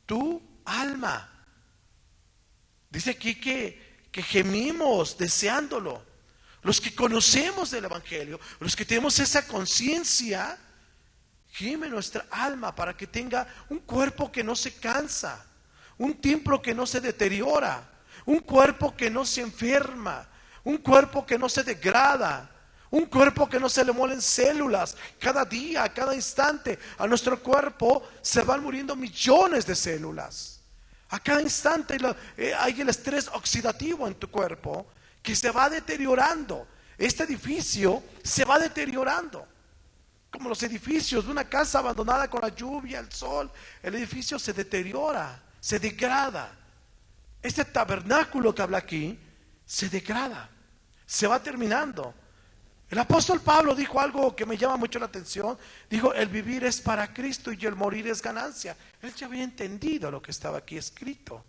Tu 0.07 0.41
alma. 0.65 1.29
Dice 2.89 3.11
aquí 3.11 3.35
que, 3.35 4.07
que 4.11 4.23
gemimos 4.23 5.19
deseándolo. 5.19 6.07
Los 6.63 6.81
que 6.81 6.95
conocemos 6.95 7.71
del 7.71 7.85
Evangelio, 7.85 8.41
los 8.61 8.75
que 8.75 8.85
tenemos 8.85 9.19
esa 9.21 9.47
conciencia, 9.47 10.59
gime 11.51 11.89
nuestra 11.89 12.27
alma 12.31 12.75
para 12.75 12.97
que 12.97 13.07
tenga 13.07 13.47
un 13.69 13.79
cuerpo 13.81 14.31
que 14.31 14.45
no 14.45 14.57
se 14.57 14.75
cansa, 14.75 15.45
un 15.99 16.21
templo 16.21 16.61
que 16.61 16.75
no 16.75 16.87
se 16.87 17.01
deteriora, 17.01 17.89
un 18.27 18.41
cuerpo 18.41 18.97
que 18.97 19.11
no 19.11 19.25
se 19.25 19.41
enferma, 19.41 20.29
un 20.65 20.79
cuerpo 20.79 21.25
que 21.25 21.39
no 21.39 21.49
se 21.49 21.63
degrada, 21.63 22.51
un 22.91 23.07
cuerpo 23.07 23.49
que 23.49 23.61
no 23.61 23.69
se 23.69 23.85
le 23.85 23.93
muelen 23.93 24.21
células. 24.21 24.97
Cada 25.19 25.45
día, 25.45 25.89
cada 25.93 26.15
instante, 26.15 26.79
a 26.97 27.07
nuestro 27.07 27.43
cuerpo 27.43 28.09
se 28.23 28.43
van 28.43 28.63
muriendo 28.63 28.97
millones 28.97 29.67
de 29.67 29.75
células. 29.75 30.61
A 31.11 31.19
cada 31.19 31.41
instante 31.41 31.97
eh, 32.37 32.53
hay 32.59 32.81
el 32.81 32.89
estrés 32.89 33.29
oxidativo 33.29 34.07
en 34.07 34.15
tu 34.15 34.31
cuerpo 34.31 34.87
que 35.23 35.35
se 35.35 35.51
va 35.51 35.69
deteriorando. 35.71 36.67
Este 36.97 37.25
edificio 37.25 38.03
se 38.23 38.45
va 38.45 38.59
deteriorando. 38.59 39.47
como 40.31 40.51
los 40.51 40.63
edificios 40.63 41.25
de 41.25 41.31
una 41.31 41.49
casa 41.49 41.79
abandonada 41.79 42.29
con 42.29 42.43
la 42.43 42.51
lluvia, 42.51 42.99
el 42.99 43.11
sol, 43.11 43.51
el 43.83 43.95
edificio 43.95 44.39
se 44.39 44.53
deteriora, 44.53 45.43
se 45.59 45.79
degrada. 45.79 46.53
Este 47.43 47.65
tabernáculo 47.65 48.55
que 48.55 48.63
habla 48.63 48.79
aquí 48.79 49.19
se 49.69 49.91
degrada, 49.91 50.49
se 51.05 51.27
va 51.27 51.43
terminando. 51.43 52.15
El 52.89 52.99
apóstol 52.99 53.43
Pablo 53.43 53.75
dijo 53.75 54.01
algo 54.01 54.35
que 54.35 54.47
me 54.47 54.57
llama 54.57 54.79
mucho 54.79 54.99
la 54.99 55.05
atención. 55.05 55.59
Dijo, 55.91 56.15
el 56.15 56.29
vivir 56.29 56.65
es 56.65 56.81
para 56.81 57.13
Cristo 57.13 57.53
y 57.53 57.67
el 57.67 57.77
morir 57.77 58.09
es 58.09 58.23
ganancia. 58.23 58.75
Él 59.03 59.15
ya 59.15 59.27
había 59.27 59.45
entendido 59.45 60.11
lo 60.11 60.23
que 60.23 60.31
estaba 60.31 60.57
aquí 60.57 60.79
escrito. 60.79 61.45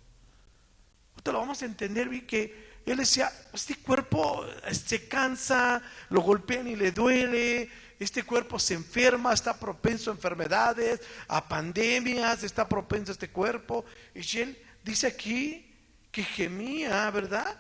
Esto 1.15 1.32
lo 1.32 1.39
vamos 1.39 1.62
a 1.62 1.65
entender, 1.65 2.10
vi 2.10 2.23
que 2.23 2.82
él 2.86 2.97
decía, 2.97 3.32
este 3.53 3.77
cuerpo 3.77 4.45
se 4.69 5.08
cansa, 5.08 5.82
lo 6.10 6.19
golpean 6.19 6.67
y 6.67 6.75
le 6.75 6.91
duele, 6.91 7.69
este 7.99 8.23
cuerpo 8.23 8.60
se 8.60 8.73
enferma, 8.73 9.32
está 9.32 9.58
propenso 9.58 10.12
a 10.12 10.13
enfermedades, 10.13 10.99
a 11.29 11.47
pandemias, 11.47 12.43
está 12.43 12.67
propenso 12.67 13.12
a 13.12 13.13
este 13.13 13.29
cuerpo. 13.29 13.86
Y 14.13 14.39
él 14.39 14.62
dice 14.84 15.08
aquí 15.08 15.73
que 16.12 16.23
gemía, 16.23 17.10
¿verdad? 17.12 17.58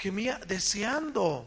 Gemía 0.00 0.40
deseando 0.46 1.46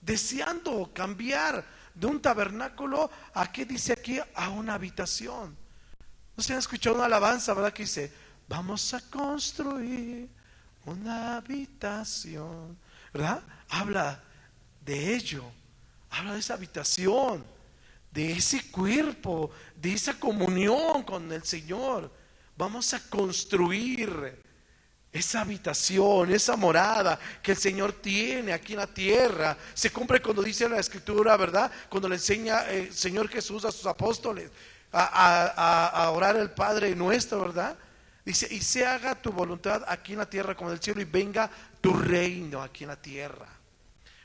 deseando 0.00 0.90
cambiar 0.94 1.64
de 1.94 2.06
un 2.06 2.20
tabernáculo 2.20 3.10
a 3.34 3.52
qué 3.52 3.64
dice 3.64 3.92
aquí, 3.92 4.18
a 4.34 4.48
una 4.48 4.74
habitación. 4.74 5.56
¿No 6.36 6.42
se 6.42 6.52
han 6.52 6.58
escuchado 6.58 6.96
una 6.96 7.04
alabanza, 7.04 7.52
verdad? 7.52 7.72
Que 7.72 7.82
dice, 7.82 8.12
vamos 8.48 8.94
a 8.94 9.00
construir 9.10 10.28
una 10.86 11.36
habitación, 11.36 12.78
¿verdad? 13.12 13.42
Habla 13.68 14.22
de 14.84 15.14
ello, 15.14 15.44
habla 16.10 16.32
de 16.32 16.40
esa 16.40 16.54
habitación, 16.54 17.44
de 18.10 18.32
ese 18.32 18.70
cuerpo, 18.70 19.50
de 19.76 19.92
esa 19.92 20.18
comunión 20.18 21.02
con 21.02 21.30
el 21.30 21.44
Señor. 21.44 22.10
Vamos 22.56 22.94
a 22.94 23.00
construir 23.08 24.42
esa 25.12 25.40
habitación, 25.40 26.32
esa 26.32 26.56
morada 26.56 27.18
que 27.42 27.52
el 27.52 27.58
Señor 27.58 27.94
tiene 27.94 28.52
aquí 28.52 28.74
en 28.74 28.78
la 28.78 28.86
tierra, 28.86 29.56
se 29.74 29.90
cumple 29.90 30.22
cuando 30.22 30.42
dice 30.42 30.68
la 30.68 30.78
Escritura, 30.78 31.36
¿verdad? 31.36 31.70
Cuando 31.88 32.08
le 32.08 32.14
enseña 32.14 32.68
el 32.68 32.94
Señor 32.94 33.28
Jesús 33.28 33.64
a 33.64 33.72
sus 33.72 33.86
apóstoles 33.86 34.50
a, 34.92 36.10
orar 36.14 36.36
al 36.36 36.52
Padre 36.52 36.94
nuestro, 36.94 37.40
¿verdad? 37.40 37.76
Dice, 38.24 38.46
y 38.50 38.60
se 38.60 38.84
haga 38.84 39.14
tu 39.14 39.32
voluntad 39.32 39.82
aquí 39.88 40.12
en 40.12 40.18
la 40.18 40.30
tierra 40.30 40.54
como 40.54 40.70
en 40.70 40.76
el 40.76 40.82
cielo 40.82 41.00
y 41.00 41.04
venga 41.04 41.50
tu 41.80 41.92
reino 41.92 42.62
aquí 42.62 42.84
en 42.84 42.88
la 42.88 43.00
tierra. 43.00 43.48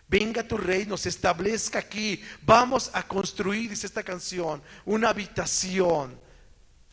Venga 0.08 0.44
tu 0.44 0.58
reino, 0.58 0.98
se 0.98 1.10
establezca 1.10 1.80
aquí. 1.80 2.22
Vamos 2.44 2.92
a 2.94 3.04
construir, 3.04 3.72
dice 3.72 3.88
esta 3.88 4.04
canción, 4.04 4.62
una 4.86 5.10
habitación 5.10 6.20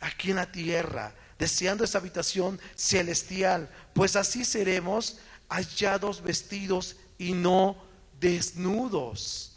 aquí 0.00 0.30
en 0.30 0.36
la 0.36 0.50
tierra 0.50 1.12
deseando 1.42 1.82
esa 1.82 1.98
habitación 1.98 2.60
celestial, 2.76 3.68
pues 3.94 4.14
así 4.14 4.44
seremos 4.44 5.18
hallados 5.48 6.22
vestidos 6.22 6.94
y 7.18 7.32
no 7.32 7.76
desnudos. 8.20 9.56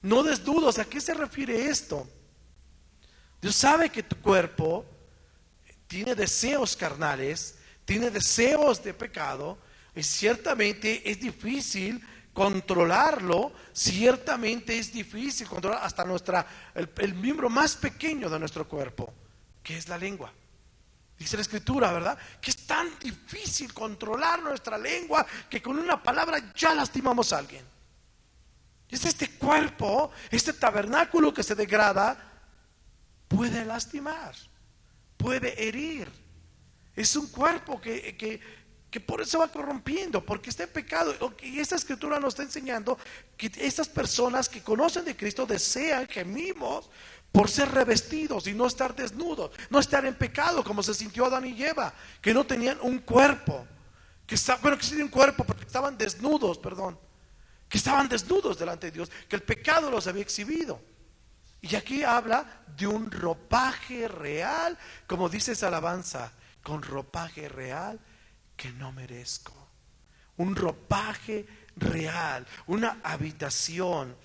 No 0.00 0.22
desnudos, 0.22 0.78
¿a 0.78 0.84
qué 0.84 1.00
se 1.00 1.12
refiere 1.12 1.66
esto? 1.66 2.08
Dios 3.42 3.56
sabe 3.56 3.90
que 3.90 4.04
tu 4.04 4.14
cuerpo 4.20 4.86
tiene 5.88 6.14
deseos 6.14 6.76
carnales, 6.76 7.56
tiene 7.84 8.08
deseos 8.08 8.80
de 8.84 8.94
pecado, 8.94 9.58
y 9.96 10.04
ciertamente 10.04 11.10
es 11.10 11.18
difícil 11.18 12.00
controlarlo, 12.32 13.52
ciertamente 13.72 14.78
es 14.78 14.92
difícil 14.92 15.48
controlar 15.48 15.80
hasta 15.82 16.04
nuestra, 16.04 16.46
el, 16.76 16.88
el 16.98 17.14
miembro 17.14 17.50
más 17.50 17.74
pequeño 17.74 18.30
de 18.30 18.38
nuestro 18.38 18.68
cuerpo, 18.68 19.12
que 19.64 19.76
es 19.76 19.88
la 19.88 19.98
lengua. 19.98 20.32
Dice 21.20 21.36
la 21.36 21.42
escritura, 21.42 21.92
¿verdad? 21.92 22.16
Que 22.40 22.50
es 22.50 22.66
tan 22.66 22.98
difícil 22.98 23.74
controlar 23.74 24.42
nuestra 24.42 24.78
lengua 24.78 25.26
que 25.50 25.60
con 25.60 25.78
una 25.78 26.02
palabra 26.02 26.50
ya 26.54 26.74
lastimamos 26.74 27.34
a 27.34 27.38
alguien. 27.38 27.62
Es 28.88 29.04
este 29.04 29.28
cuerpo, 29.32 30.10
este 30.30 30.54
tabernáculo 30.54 31.34
que 31.34 31.42
se 31.42 31.54
degrada, 31.54 32.16
puede 33.28 33.66
lastimar, 33.66 34.34
puede 35.18 35.68
herir. 35.68 36.10
Es 36.96 37.14
un 37.14 37.26
cuerpo 37.26 37.78
que, 37.78 38.16
que, 38.16 38.40
que 38.90 39.00
por 39.00 39.20
eso 39.20 39.40
va 39.40 39.48
corrompiendo, 39.48 40.24
porque 40.24 40.48
está 40.48 40.62
en 40.62 40.70
pecado. 40.70 41.14
Y 41.42 41.60
esta 41.60 41.76
escritura 41.76 42.18
nos 42.18 42.32
está 42.32 42.44
enseñando 42.44 42.98
que 43.36 43.52
estas 43.58 43.90
personas 43.90 44.48
que 44.48 44.62
conocen 44.62 45.04
de 45.04 45.14
Cristo 45.14 45.44
desean, 45.44 46.08
gemimos 46.08 46.88
por 47.32 47.48
ser 47.48 47.70
revestidos 47.70 48.46
y 48.46 48.54
no 48.54 48.66
estar 48.66 48.94
desnudos, 48.94 49.52
no 49.70 49.78
estar 49.78 50.04
en 50.04 50.14
pecado 50.14 50.64
como 50.64 50.82
se 50.82 50.94
sintió 50.94 51.26
Adán 51.26 51.46
y 51.46 51.62
Eva, 51.62 51.94
que 52.20 52.34
no 52.34 52.44
tenían 52.44 52.78
un 52.82 52.98
cuerpo, 52.98 53.66
que 54.26 54.36
bueno, 54.62 54.78
que 54.78 54.84
sí 54.84 55.00
un 55.00 55.08
cuerpo, 55.08 55.44
porque 55.44 55.64
estaban 55.64 55.96
desnudos, 55.96 56.58
perdón, 56.58 56.98
que 57.68 57.78
estaban 57.78 58.08
desnudos 58.08 58.58
delante 58.58 58.86
de 58.86 58.92
Dios, 58.92 59.10
que 59.28 59.36
el 59.36 59.42
pecado 59.42 59.90
los 59.90 60.06
había 60.06 60.22
exhibido. 60.22 60.80
Y 61.62 61.76
aquí 61.76 62.02
habla 62.02 62.62
de 62.76 62.86
un 62.86 63.10
ropaje 63.10 64.08
real, 64.08 64.76
como 65.06 65.28
dice 65.28 65.52
esa 65.52 65.68
alabanza, 65.68 66.32
con 66.62 66.82
ropaje 66.82 67.48
real 67.48 68.00
que 68.56 68.72
no 68.72 68.92
merezco. 68.92 69.54
Un 70.38 70.56
ropaje 70.56 71.46
real, 71.76 72.46
una 72.66 73.00
habitación 73.02 74.16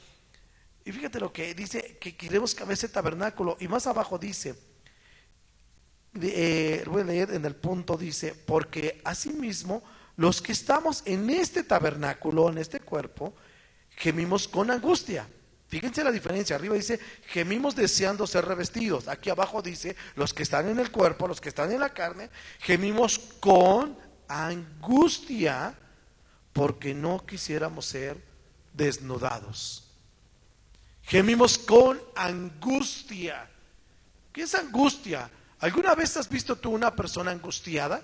y 0.86 0.92
fíjate 0.92 1.20
lo 1.20 1.34
que 1.34 1.56
dice, 1.56 1.98
que 2.00 2.16
queremos 2.16 2.54
que 2.54 2.64
ese 2.72 2.88
tabernáculo. 2.88 3.58
Y 3.60 3.68
más 3.68 3.88
abajo 3.88 4.20
dice, 4.20 4.56
eh, 6.22 6.84
voy 6.86 7.02
a 7.02 7.06
leer 7.06 7.32
en 7.32 7.44
el 7.44 7.56
punto, 7.56 7.98
dice, 7.98 8.36
porque 8.46 9.02
asimismo 9.04 9.84
los 10.16 10.44
que 10.44 10.52
estamos 10.52 11.02
en 11.06 11.32
este 11.32 11.64
tabernáculo, 11.64 12.50
en 12.50 12.60
este 12.60 12.82
cuerpo, 12.82 13.34
gemimos 13.90 14.48
con 14.48 14.70
angustia. 14.70 15.28
Fíjense 15.68 16.04
la 16.04 16.12
diferencia, 16.12 16.56
arriba 16.56 16.76
dice, 16.76 17.00
gemimos 17.30 17.76
deseando 17.76 18.28
ser 18.28 18.46
revestidos. 18.46 19.08
Aquí 19.08 19.32
abajo 19.32 19.64
dice, 19.64 19.96
los 20.16 20.36
que 20.36 20.44
están 20.44 20.70
en 20.70 20.78
el 20.78 20.92
cuerpo, 20.92 21.28
los 21.28 21.42
que 21.42 21.50
están 21.50 21.72
en 21.72 21.80
la 21.80 21.96
carne, 21.96 22.30
gemimos 22.60 23.18
con 23.40 23.98
angustia 24.28 25.76
porque 26.54 26.94
no 26.94 27.26
quisiéramos 27.26 27.88
ser 27.88 28.24
desnudados. 28.72 29.85
Gemimos 31.06 31.60
con 31.60 32.02
angustia. 32.16 33.48
¿Qué 34.34 34.42
es 34.42 34.56
angustia? 34.56 35.30
¿Alguna 35.60 35.94
vez 35.94 36.18
has 36.18 36.28
visto 36.28 36.56
tú 36.56 36.72
una 36.72 36.96
persona 36.96 37.32
angustiada? 37.32 38.02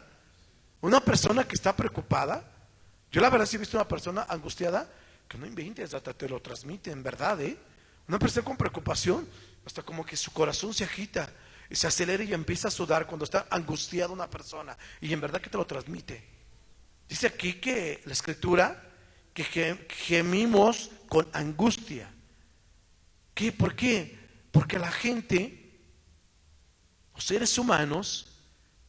¿Una 0.82 1.00
persona 1.00 1.48
que 1.48 1.56
está 1.56 1.76
preocupada? 1.76 2.44
Yo 3.12 3.20
la 3.20 3.30
verdad 3.30 3.46
sí 3.46 3.56
he 3.56 3.60
visto 3.60 3.78
una 3.78 3.88
persona 3.88 4.26
angustiada 4.30 4.88
que 5.28 5.38
no 5.38 5.46
inventes, 5.46 5.94
hasta 5.94 6.14
te 6.14 6.30
lo 6.30 6.42
transmite, 6.42 6.92
en 6.92 7.02
verdad, 7.04 7.42
¿eh? 7.42 7.58
Una 8.08 8.20
persona 8.20 8.46
con 8.46 8.58
preocupación, 8.58 9.28
hasta 9.66 9.82
como 9.82 10.06
que 10.06 10.18
su 10.18 10.32
corazón 10.32 10.74
se 10.74 10.84
agita 10.84 11.30
y 11.70 11.76
se 11.76 11.88
acelera 11.88 12.24
y 12.24 12.34
empieza 12.34 12.68
a 12.68 12.72
sudar 12.72 13.08
cuando 13.08 13.26
está 13.26 13.48
angustiada 13.50 14.12
una 14.12 14.30
persona. 14.30 14.78
Y 15.00 15.12
en 15.14 15.22
verdad 15.22 15.42
que 15.42 15.50
te 15.50 15.58
lo 15.58 15.66
transmite. 15.66 16.24
Dice 17.08 17.28
aquí 17.28 17.56
que 17.56 18.02
la 18.06 18.14
escritura, 18.14 18.84
que 19.34 19.44
gemimos 19.90 20.92
con 21.08 21.28
angustia. 21.34 22.12
¿Por 23.50 23.76
qué? 23.76 24.20
Porque 24.52 24.78
la 24.78 24.92
gente, 24.92 25.80
los 27.16 27.24
seres 27.24 27.58
humanos, 27.58 28.28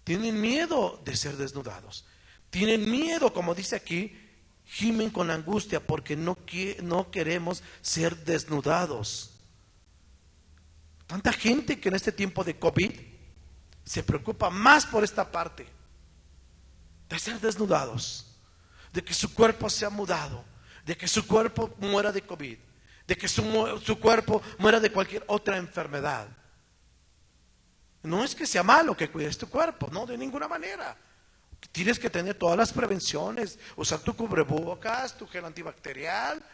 tienen 0.05 0.39
miedo 0.41 1.01
de 1.05 1.17
ser 1.17 1.37
desnudados. 1.39 2.05
Tienen 2.51 2.91
miedo, 2.91 3.33
como 3.33 3.55
dice 3.55 3.77
aquí, 3.77 4.19
gimen 4.67 5.09
con 5.09 5.31
angustia 5.31 5.87
porque 5.87 6.17
no, 6.17 6.37
no 6.83 7.11
queremos 7.11 7.63
ser 7.81 8.25
desnudados. 8.25 9.31
Tanta 11.07 11.33
gente 11.33 11.81
que 11.81 11.89
en 11.89 11.95
este 11.95 12.13
tiempo 12.13 12.45
de 12.45 12.59
COVID 12.59 12.93
se 13.85 14.03
preocupa 14.03 14.51
más 14.51 14.85
por 14.85 15.05
esta 15.05 15.31
parte, 15.31 15.67
de 17.09 17.19
ser 17.19 17.41
desnudados, 17.41 18.37
de 18.93 19.03
que 19.03 19.15
su 19.15 19.33
cuerpo 19.33 19.71
sea 19.71 19.91
mudado, 19.91 20.45
de 20.85 20.97
que 20.97 21.09
su 21.09 21.27
cuerpo 21.27 21.75
muera 21.79 22.13
de 22.13 22.23
COVID 22.23 22.59
de 23.07 23.17
que 23.17 23.29
su, 23.29 23.43
cuerpo 24.01 24.43
muera 24.59 24.81
de 24.81 24.93
cualquier 24.93 25.25
otra 25.27 25.57
enfermedad. 25.57 26.29
No 28.03 28.25
es 28.25 28.35
que 28.35 28.47
sea 28.47 28.63
malo 28.63 28.97
que 28.97 29.11
cuides 29.11 29.39
tu 29.39 29.49
cuerpo, 29.49 29.89
no, 29.93 30.07
de 30.07 30.19
ninguna 30.19 30.49
manera. 30.49 30.97
Tienes 31.71 31.99
que 31.99 32.11
tener 32.11 32.35
todas 32.37 32.57
las 32.57 32.73
prevenciones, 32.73 33.59
usar 33.77 34.01
tu 34.01 34.15
cubrebocas, 34.15 35.17
tu 35.17 35.27
gel 35.29 35.45
antibacterial, 35.45 36.45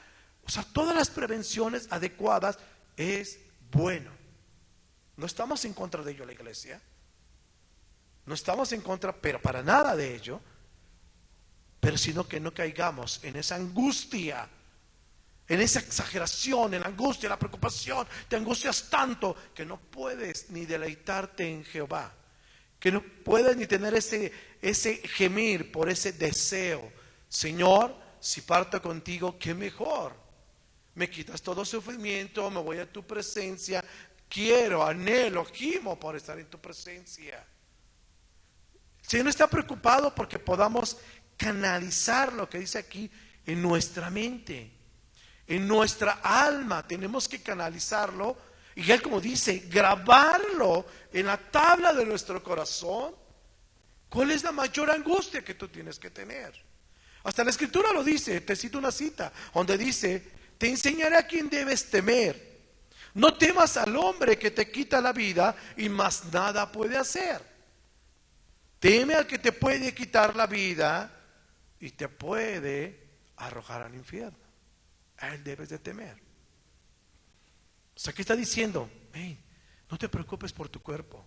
usar 0.46 0.64
todas 0.66 0.94
las 0.94 1.08
prevenciones 1.08 1.88
adecuadas 1.90 2.58
es 2.96 3.38
bueno. 3.70 4.11
No 5.16 5.26
estamos 5.26 5.64
en 5.64 5.72
contra 5.72 6.02
de 6.02 6.12
ello 6.12 6.26
la 6.26 6.32
iglesia. 6.32 6.80
No 8.26 8.34
estamos 8.34 8.72
en 8.72 8.82
contra, 8.82 9.16
pero 9.16 9.40
para 9.40 9.62
nada 9.62 9.96
de 9.96 10.14
ello. 10.14 10.40
Pero 11.80 11.96
sino 11.96 12.28
que 12.28 12.40
no 12.40 12.52
caigamos 12.52 13.24
en 13.24 13.37
esa 13.37 13.56
angustia 13.56 14.48
en 15.48 15.61
esa 15.61 15.80
exageración, 15.80 16.74
en 16.74 16.82
la 16.82 16.88
angustia, 16.88 17.26
en 17.26 17.30
la 17.30 17.38
preocupación, 17.38 18.06
te 18.28 18.37
angustias 18.37 18.90
tanto 18.90 19.34
que 19.54 19.64
no 19.64 19.80
puedes 19.80 20.50
ni 20.50 20.66
deleitarte 20.66 21.48
en 21.48 21.64
Jehová, 21.64 22.12
que 22.78 22.92
no 22.92 23.02
puedes 23.02 23.56
ni 23.56 23.66
tener 23.66 23.94
ese, 23.94 24.30
ese 24.61 24.96
gemir 25.08 25.72
por 25.72 25.88
ese 25.88 26.12
deseo. 26.12 26.92
Señor, 27.28 27.96
si 28.20 28.42
parto 28.42 28.82
contigo, 28.82 29.38
qué 29.38 29.54
mejor. 29.54 30.14
Me 30.94 31.08
quitas 31.08 31.40
todo 31.40 31.64
sufrimiento, 31.64 32.50
me 32.50 32.61
voy 32.61 32.78
a 32.78 32.92
tu 32.92 33.06
presencia, 33.06 33.82
quiero, 34.28 34.84
anhelo, 34.84 35.46
gimo 35.46 35.98
por 35.98 36.14
estar 36.14 36.38
en 36.38 36.50
tu 36.50 36.61
presencia. 36.61 37.42
Si 39.00 39.22
no 39.22 39.30
está 39.30 39.48
preocupado 39.48 40.14
porque 40.14 40.38
podamos 40.38 40.98
canalizar 41.38 42.34
lo 42.34 42.50
que 42.50 42.58
dice 42.58 42.78
aquí 42.78 43.11
en 43.46 43.62
nuestra 43.62 44.11
mente 44.11 44.77
en 45.48 45.66
nuestra 45.66 46.20
alma. 46.22 46.87
Tenemos 46.87 47.28
que 47.28 47.42
canalizarlo 47.42 48.37
y 48.76 48.92
él 48.92 49.02
como 49.02 49.20
dice, 49.20 49.64
grabarlo 49.68 50.87
en 51.12 51.26
la 51.26 51.37
tabla 51.37 51.92
de 51.92 52.04
nuestro 52.04 52.42
corazón. 52.44 53.14
¿Cuál 54.08 54.30
es 54.30 54.44
la 54.44 54.52
mayor 54.52 54.90
angustia 54.90 55.44
que 55.44 55.54
tú 55.54 55.68
tienes 55.68 55.98
que 55.98 56.11
tener? 56.11 56.52
Hasta 57.24 57.42
la 57.42 57.50
escritura 57.50 57.92
lo 57.92 58.04
dice, 58.04 58.40
te 58.42 58.54
cito 58.54 58.78
una 58.78 58.92
cita, 58.92 59.32
donde 59.52 59.76
dice, 59.76 60.30
te 60.56 60.68
enseñaré 60.68 61.16
a 61.16 61.26
quién 61.26 61.50
debes 61.50 61.90
temer. 61.90 62.46
No 63.14 63.34
temas 63.34 63.76
al 63.76 63.96
hombre 63.96 64.38
que 64.38 64.52
te 64.52 64.70
quita 64.70 65.00
la 65.00 65.12
vida 65.12 65.56
y 65.76 65.88
más 65.88 66.26
nada 66.32 66.70
puede 66.70 66.96
hacer. 66.96 67.42
Teme 68.78 69.14
al 69.14 69.26
que 69.26 69.38
te 69.38 69.50
puede 69.50 69.92
quitar 69.92 70.37
la 70.37 70.46
vida 70.46 71.11
y 71.80 71.90
te 71.90 72.08
puede 72.08 73.08
arrojar 73.37 73.82
al 73.82 73.94
infierno 73.94 74.47
a 75.18 75.35
Él 75.35 75.44
debes 75.44 75.68
de 75.68 75.78
temer. 75.78 76.16
O 77.94 77.98
sea, 77.98 78.12
¿qué 78.12 78.22
está 78.22 78.37
diciendo? 78.37 78.90
no 79.90 79.98
te 79.98 80.09
preocupes 80.09 80.52
por 80.52 80.68
tu 80.68 80.81
cuerpo. 80.81 81.26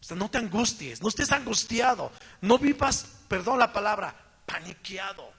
O 0.00 0.02
sea, 0.02 0.16
no 0.16 0.30
te 0.30 0.38
angusties, 0.38 1.02
no 1.02 1.08
estés 1.08 1.32
angustiado, 1.32 2.12
no 2.40 2.58
vivas, 2.58 3.06
perdón 3.28 3.58
la 3.58 3.72
palabra, 3.72 4.14
paniqueado, 4.46 5.32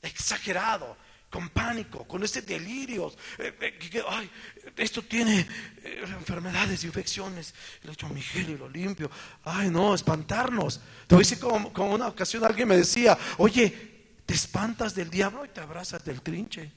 exagerado, 0.00 0.96
con 1.32 1.48
pánico, 1.48 2.06
con 2.06 2.22
ese 2.22 2.42
delirio. 2.42 3.12
Eh, 3.38 3.56
eh, 3.60 4.02
ay, 4.08 4.30
esto 4.76 5.02
tiene 5.02 5.40
eh, 5.82 6.04
enfermedades, 6.04 6.84
infecciones. 6.84 7.54
Le 7.82 7.92
echo 7.92 8.08
mi 8.08 8.20
gel 8.20 8.50
y 8.50 8.58
lo 8.58 8.68
limpio. 8.68 9.10
Ay, 9.44 9.70
no, 9.70 9.94
espantarnos. 9.94 10.80
Te 11.06 11.14
voy 11.14 11.24
a 11.24 11.26
decir 11.26 11.38
como 11.40 11.94
una 11.94 12.08
ocasión 12.08 12.44
alguien 12.44 12.68
me 12.68 12.76
decía, 12.76 13.16
oye, 13.38 13.91
te 14.32 14.36
espantas 14.36 14.94
del 14.94 15.10
diablo 15.10 15.44
y 15.44 15.48
te 15.48 15.60
abrazas 15.60 16.02
del 16.06 16.22
trinche. 16.22 16.72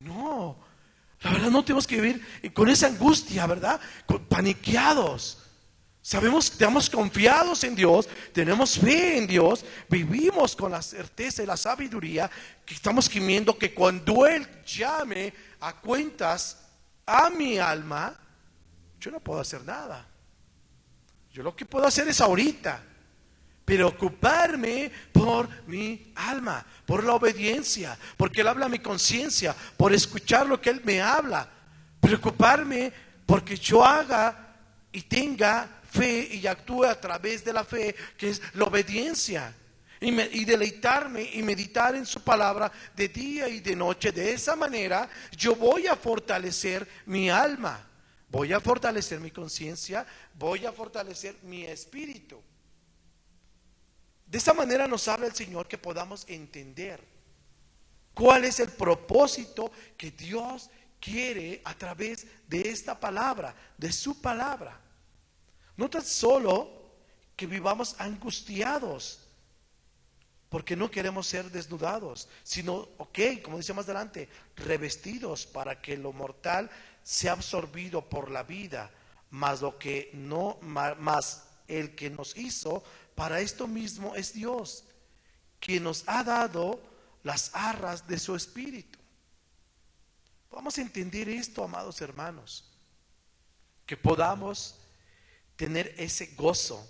No, 0.00 0.58
la 1.20 1.30
verdad 1.30 1.48
no 1.48 1.64
tenemos 1.64 1.86
que 1.86 2.00
vivir 2.00 2.52
con 2.52 2.68
esa 2.68 2.88
angustia, 2.88 3.46
¿verdad? 3.46 3.80
Con, 4.04 4.24
paniqueados. 4.26 5.38
Sabemos 6.02 6.50
que 6.50 6.54
estamos 6.54 6.90
confiados 6.90 7.62
en 7.62 7.76
Dios, 7.76 8.08
tenemos 8.32 8.76
fe 8.80 9.18
en 9.18 9.28
Dios, 9.28 9.64
vivimos 9.88 10.56
con 10.56 10.72
la 10.72 10.82
certeza 10.82 11.44
y 11.44 11.46
la 11.46 11.56
sabiduría 11.56 12.28
que 12.66 12.74
estamos 12.74 13.08
quimiendo 13.08 13.56
que 13.56 13.72
cuando 13.72 14.26
Él 14.26 14.44
llame 14.66 15.32
a 15.60 15.76
cuentas 15.76 16.66
a 17.06 17.30
mi 17.30 17.58
alma, 17.58 18.18
yo 18.98 19.12
no 19.12 19.20
puedo 19.20 19.38
hacer 19.38 19.62
nada. 19.62 20.04
Yo 21.32 21.44
lo 21.44 21.54
que 21.54 21.64
puedo 21.64 21.86
hacer 21.86 22.08
es 22.08 22.20
ahorita 22.20 22.89
preocuparme 23.70 24.90
por 25.12 25.48
mi 25.68 26.12
alma, 26.16 26.66
por 26.84 27.04
la 27.04 27.14
obediencia, 27.14 27.96
porque 28.16 28.40
Él 28.40 28.48
habla 28.48 28.66
a 28.66 28.68
mi 28.68 28.80
conciencia, 28.80 29.54
por 29.76 29.92
escuchar 29.92 30.44
lo 30.48 30.60
que 30.60 30.70
Él 30.70 30.80
me 30.82 31.00
habla, 31.00 31.48
preocuparme 32.00 32.92
porque 33.24 33.56
yo 33.56 33.84
haga 33.84 34.56
y 34.90 35.02
tenga 35.02 35.68
fe 35.88 36.28
y 36.32 36.48
actúe 36.48 36.82
a 36.82 37.00
través 37.00 37.44
de 37.44 37.52
la 37.52 37.62
fe, 37.62 37.94
que 38.16 38.30
es 38.30 38.42
la 38.54 38.64
obediencia. 38.64 39.54
Y, 40.00 40.18
y, 40.18 40.44
deleitarme 40.46 41.30
y 41.34 41.42
meditar 41.42 41.94
en 41.94 42.06
su 42.06 42.22
palabra 42.22 42.72
de 42.96 43.06
día 43.08 43.48
y 43.48 43.60
de 43.60 43.76
noche. 43.76 44.10
De 44.10 44.32
esa 44.32 44.56
manera 44.56 45.08
yo 45.36 45.54
voy 45.54 45.86
a 45.86 45.94
fortalecer 45.94 46.88
mi 47.04 47.28
alma, 47.28 47.86
voy 48.30 48.52
a 48.54 48.60
fortalecer 48.60 49.20
mi 49.20 49.30
conciencia, 49.30 50.06
voy 50.34 50.64
a 50.64 50.72
fortalecer 50.72 51.36
mi 51.42 51.64
espíritu. 51.64 52.42
De 54.30 54.38
esa 54.38 54.54
manera 54.54 54.86
nos 54.86 55.08
habla 55.08 55.26
el 55.26 55.34
Señor 55.34 55.66
que 55.66 55.76
podamos 55.76 56.24
entender 56.28 57.02
cuál 58.14 58.44
es 58.44 58.60
el 58.60 58.70
propósito 58.70 59.72
que 59.96 60.12
Dios 60.12 60.70
quiere 61.00 61.60
a 61.64 61.74
través 61.74 62.28
de 62.46 62.70
esta 62.70 63.00
palabra, 63.00 63.56
de 63.76 63.90
su 63.90 64.20
palabra. 64.20 64.78
No 65.76 65.90
tan 65.90 66.04
solo 66.04 66.70
que 67.34 67.48
vivamos 67.48 67.96
angustiados 67.98 69.26
porque 70.48 70.76
no 70.76 70.92
queremos 70.92 71.26
ser 71.26 71.50
desnudados, 71.50 72.28
sino, 72.44 72.88
ok, 72.98 73.18
como 73.42 73.56
dice 73.56 73.74
más 73.74 73.86
adelante, 73.86 74.28
revestidos 74.54 75.44
para 75.44 75.80
que 75.80 75.96
lo 75.96 76.12
mortal 76.12 76.70
sea 77.02 77.32
absorbido 77.32 78.08
por 78.08 78.30
la 78.30 78.44
vida, 78.44 78.92
más 79.30 79.60
lo 79.60 79.76
que 79.76 80.10
no, 80.12 80.58
más 80.60 81.46
el 81.66 81.94
que 81.94 82.10
nos 82.10 82.36
hizo 82.36 82.82
para 83.14 83.40
esto 83.40 83.66
mismo 83.66 84.14
es 84.14 84.32
Dios, 84.32 84.84
quien 85.58 85.84
nos 85.84 86.04
ha 86.06 86.24
dado 86.24 86.80
las 87.22 87.50
arras 87.54 88.06
de 88.06 88.18
su 88.18 88.34
espíritu. 88.34 88.98
Vamos 90.50 90.78
a 90.78 90.82
entender 90.82 91.28
esto, 91.28 91.62
amados 91.62 92.00
hermanos, 92.00 92.72
que 93.86 93.96
podamos 93.96 94.80
tener 95.56 95.94
ese 95.98 96.34
gozo, 96.34 96.86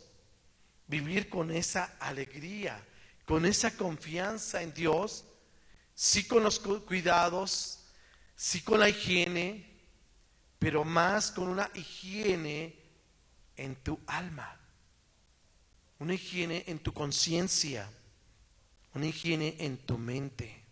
vivir 0.87 1.29
con 1.29 1.51
esa 1.51 1.97
alegría, 1.99 2.87
con 3.25 3.45
esa 3.45 3.77
confianza 3.77 4.63
en 4.63 4.73
Dios, 4.73 5.25
sí 5.95 6.27
con 6.27 6.43
los 6.43 6.61
cuidados, 6.61 7.87
sí 8.37 8.63
con 8.63 8.81
la 8.81 8.89
higiene, 8.89 9.81
pero 10.59 10.85
más 10.85 11.31
con 11.31 11.49
una 11.49 11.71
higiene 11.75 12.79
en 13.57 13.77
tu 13.83 13.99
alma 14.07 14.60
una 16.01 16.15
higiene 16.15 16.65
en 16.67 16.79
tu 16.79 16.93
conciencia, 16.93 17.89
una 18.95 19.07
higiene 19.07 19.55
en 19.61 19.79
tu 19.79 19.97
mente. 19.97 20.65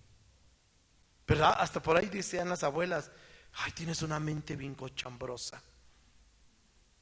¿Verdad? 1.26 1.54
Hasta 1.58 1.80
por 1.82 1.96
ahí 1.96 2.06
decían 2.06 2.48
las 2.48 2.64
abuelas, 2.64 3.10
ay, 3.52 3.72
tienes 3.72 4.02
una 4.02 4.18
mente 4.18 4.56
bien 4.56 4.74
cochambrosa. 4.74 5.62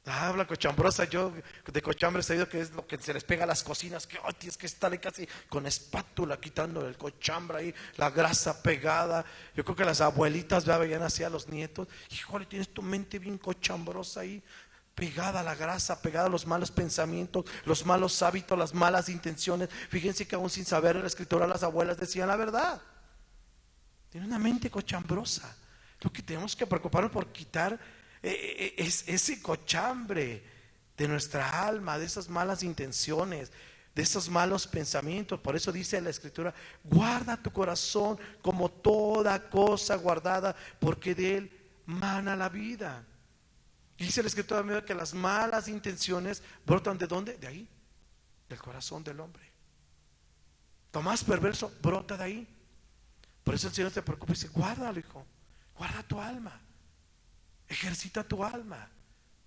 Ah, 0.08 0.28
habla 0.28 0.46
cochambrosa, 0.46 1.04
yo 1.04 1.32
de 1.66 1.82
cochambre 1.82 2.20
he 2.20 2.22
sabido 2.22 2.48
que 2.48 2.60
es 2.60 2.70
lo 2.70 2.86
que 2.86 2.96
se 2.96 3.12
les 3.12 3.24
pega 3.24 3.42
a 3.42 3.46
las 3.46 3.64
cocinas, 3.64 4.06
que 4.06 4.18
tienes 4.38 4.56
que 4.56 4.66
estar 4.66 5.00
casi 5.00 5.26
con 5.48 5.66
espátula 5.66 6.38
quitando 6.40 6.86
el 6.86 6.96
cochambre 6.96 7.58
ahí, 7.58 7.74
la 7.96 8.10
grasa 8.10 8.62
pegada. 8.62 9.24
Yo 9.56 9.64
creo 9.64 9.74
que 9.74 9.84
las 9.84 10.00
abuelitas 10.00 10.64
veían 10.64 11.02
así 11.02 11.24
a 11.24 11.30
los 11.30 11.48
nietos, 11.48 11.88
híjole, 12.10 12.46
tienes 12.46 12.68
tu 12.68 12.82
mente 12.82 13.18
bien 13.18 13.36
cochambrosa 13.36 14.20
ahí 14.20 14.40
pegada 14.96 15.40
a 15.40 15.42
la 15.44 15.54
grasa, 15.54 16.00
pegada 16.00 16.26
a 16.26 16.30
los 16.30 16.46
malos 16.46 16.72
pensamientos, 16.72 17.44
los 17.66 17.85
malos 17.85 18.20
hábitos, 18.22 18.59
las 18.59 18.74
malas 18.74 19.09
intenciones. 19.11 19.68
Fíjense 19.90 20.26
que 20.26 20.35
aún 20.35 20.50
sin 20.50 20.64
saber 20.64 20.96
la 20.96 21.06
escritura 21.06 21.46
las 21.46 21.62
abuelas 21.62 21.98
decían 21.98 22.28
la 22.28 22.37
verdad. 22.37 22.80
Tiene 24.11 24.26
una 24.26 24.38
mente 24.38 24.70
cochambrosa. 24.70 25.54
Lo 26.00 26.11
que 26.11 26.22
tenemos 26.22 26.56
que 26.56 26.66
preocuparnos 26.66 27.12
por 27.12 27.26
quitar 27.26 27.78
eh, 28.22 28.30
eh, 28.59 28.74
es 28.78 29.04
ese 29.06 29.42
cochambre 29.42 30.42
de 30.96 31.09
nuestra 31.09 31.66
alma, 31.66 31.98
de 31.98 32.06
esas 32.06 32.30
malas 32.30 32.62
intenciones, 32.62 33.52
de 33.94 34.02
esos 34.02 34.30
malos 34.30 34.66
pensamientos. 34.66 35.38
Por 35.40 35.56
eso 35.56 35.72
dice 35.72 36.00
la 36.00 36.09
escritura, 36.09 36.54
guarda 36.85 37.37
tu 37.37 37.52
corazón 37.52 38.18
como 38.40 38.70
toda 38.70 39.50
cosa 39.50 39.96
guardada, 39.96 40.56
porque 40.80 41.14
de 41.14 41.37
él 41.37 41.50
mana 41.85 42.35
la 42.35 42.48
vida. 42.48 43.04
Dice 43.96 44.20
el 44.20 44.26
escritor 44.26 44.85
que 44.85 44.94
las 44.94 45.14
malas 45.14 45.68
intenciones 45.68 46.42
brotan 46.66 46.98
de 46.98 47.06
dónde? 47.06 47.38
De 47.38 47.46
ahí, 47.46 47.68
del 48.48 48.59
corazón 48.59 49.02
del 49.02 49.20
hombre. 49.20 49.50
Lo 50.92 51.02
más 51.02 51.24
perverso 51.24 51.72
brota 51.82 52.16
de 52.16 52.24
ahí. 52.24 52.48
Por 53.44 53.54
eso 53.54 53.68
el 53.68 53.74
Señor 53.74 53.92
te 53.92 54.02
preocupa 54.02 54.32
y 54.32 54.35
dice, 54.35 54.48
guárdalo, 54.48 54.98
hijo. 54.98 55.26
Guarda 55.76 56.02
tu 56.02 56.20
alma. 56.20 56.59
Ejercita 57.68 58.25
tu 58.25 58.42
alma. 58.42 58.88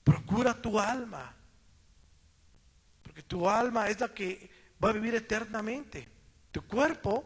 Procura 0.03 0.59
tu 0.59 0.80
alma. 0.80 1.36
Porque 3.03 3.24
tu 3.24 3.49
alma 3.49 3.88
es 3.89 3.99
la 3.99 4.13
que 4.13 4.49
va 4.84 4.89
a 4.89 4.93
vivir 4.93 5.15
eternamente. 5.15 6.07
Tu 6.51 6.61
cuerpo, 6.67 7.26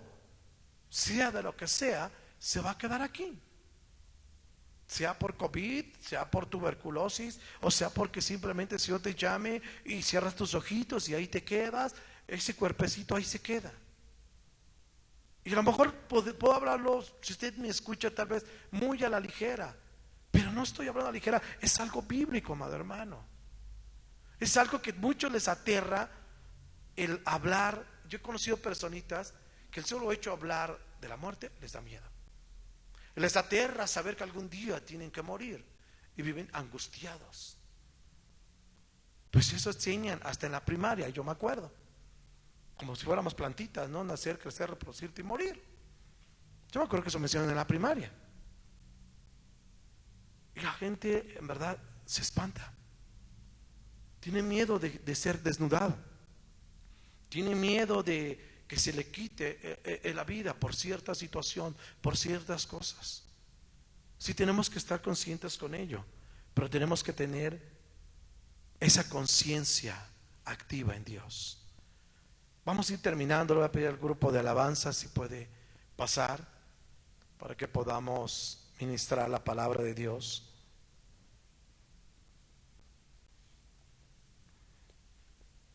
sea 0.90 1.32
de 1.32 1.44
lo 1.44 1.56
que 1.56 1.68
sea, 1.68 2.10
se 2.40 2.62
va 2.62 2.72
a 2.72 2.78
quedar 2.78 3.02
aquí 3.02 3.40
sea 4.94 5.18
por 5.18 5.36
COVID, 5.36 5.86
sea 6.00 6.30
por 6.30 6.46
tuberculosis, 6.46 7.40
o 7.62 7.72
sea 7.72 7.90
porque 7.90 8.22
simplemente 8.22 8.76
el 8.76 8.82
Señor 8.82 9.02
te 9.02 9.16
llame 9.16 9.60
y 9.84 10.04
cierras 10.04 10.36
tus 10.36 10.54
ojitos 10.54 11.10
y 11.10 11.16
ahí 11.16 11.28
te 11.28 11.44
quedas, 11.44 11.96
ese 12.28 12.56
cuerpecito 12.56 13.16
ahí 13.16 13.24
se 13.24 13.42
queda. 13.42 13.74
Y 15.44 15.52
a 15.52 15.56
lo 15.56 15.64
mejor 15.64 15.92
puedo, 15.94 16.54
hablarlo, 16.54 17.04
si 17.22 17.34
usted 17.34 17.56
me 17.56 17.70
escucha 17.70 18.14
tal 18.14 18.28
vez 18.28 18.46
muy 18.70 19.04
a 19.04 19.10
la 19.10 19.20
ligera, 19.20 19.76
pero 20.30 20.52
no 20.52 20.62
estoy 20.62 20.88
hablando 20.88 21.10
a 21.10 21.12
la 21.12 21.18
ligera, 21.18 21.42
es 21.60 21.80
algo 21.80 22.04
bíblico, 22.04 22.54
amado 22.54 22.76
hermano. 22.76 23.26
Es 24.40 24.56
algo 24.58 24.80
que 24.80 24.94
muchos 24.94 25.32
les 25.32 25.48
aterra 25.48 26.08
el 26.96 27.20
hablar. 27.26 27.84
Yo 28.08 28.20
he 28.20 28.22
conocido 28.22 28.58
personitas 28.58 29.34
que 29.72 29.80
el 29.80 29.88
solo 29.88 30.12
hecho 30.12 30.30
de 30.30 30.36
hablar 30.36 30.78
de 31.02 31.08
la 31.08 31.18
muerte 31.18 31.52
les 31.60 31.72
da 31.72 31.82
miedo. 31.82 32.13
Les 33.16 33.36
aterra 33.38 33.86
saber 33.86 34.16
que 34.16 34.24
algún 34.24 34.50
día 34.50 34.84
tienen 34.84 35.12
que 35.12 35.22
morir 35.22 35.64
y 36.16 36.22
viven 36.22 36.50
angustiados. 36.54 37.58
Pues 39.30 39.52
eso 39.54 39.72
enseñan 39.72 40.20
hasta 40.24 40.46
en 40.46 40.52
la 40.52 40.64
primaria, 40.64 41.10
yo 41.10 41.24
me 41.24 41.32
acuerdo. 41.32 41.72
Como 42.78 42.96
si 42.96 43.06
fuéramos 43.06 43.34
plantitas, 43.34 43.90
¿no? 43.90 44.04
Nacer, 44.04 44.40
crecer, 44.40 44.70
reproducirte 44.70 45.22
y 45.22 45.24
morir. 45.24 45.64
Yo 46.72 46.80
me 46.80 46.86
acuerdo 46.86 47.04
que 47.04 47.10
eso 47.10 47.20
mencionan 47.20 47.50
en 47.50 47.56
la 47.56 47.68
primaria. 47.68 48.12
Y 50.56 50.60
la 50.62 50.72
gente, 50.74 51.38
en 51.38 51.48
verdad, 51.48 51.78
se 52.06 52.22
espanta. 52.22 52.74
Tiene 54.20 54.42
miedo 54.42 54.80
de, 54.80 54.90
de 54.90 55.16
ser 55.16 55.42
desnudado. 55.42 55.96
Tiene 57.30 57.56
miedo 57.56 58.04
de, 58.04 58.53
que 58.74 58.80
se 58.80 58.92
le 58.92 59.06
quite 59.06 59.60
eh, 59.62 60.02
eh, 60.04 60.14
la 60.16 60.24
vida 60.24 60.56
por 60.56 60.76
cierta 60.76 61.14
situación, 61.14 61.76
por 62.02 62.18
ciertas 62.18 62.66
cosas. 62.66 63.22
Sí 64.18 64.34
tenemos 64.34 64.68
que 64.68 64.80
estar 64.80 65.00
conscientes 65.00 65.60
con 65.60 65.76
ello, 65.76 66.04
pero 66.56 66.68
tenemos 66.72 67.04
que 67.04 67.14
tener 67.14 67.62
esa 68.80 69.08
conciencia 69.08 70.04
activa 70.46 70.96
en 70.96 71.04
Dios. 71.04 71.64
Vamos 72.66 72.90
a 72.90 72.94
ir 72.94 73.00
terminando, 73.00 73.54
le 73.54 73.60
voy 73.60 73.68
a 73.68 73.72
pedir 73.72 73.90
al 73.90 73.98
grupo 73.98 74.32
de 74.32 74.40
alabanza 74.40 74.92
si 74.92 75.08
puede 75.08 75.48
pasar 75.96 76.44
para 77.38 77.56
que 77.56 77.68
podamos 77.68 78.72
ministrar 78.80 79.30
la 79.30 79.44
palabra 79.44 79.84
de 79.84 79.94
Dios. 79.94 80.50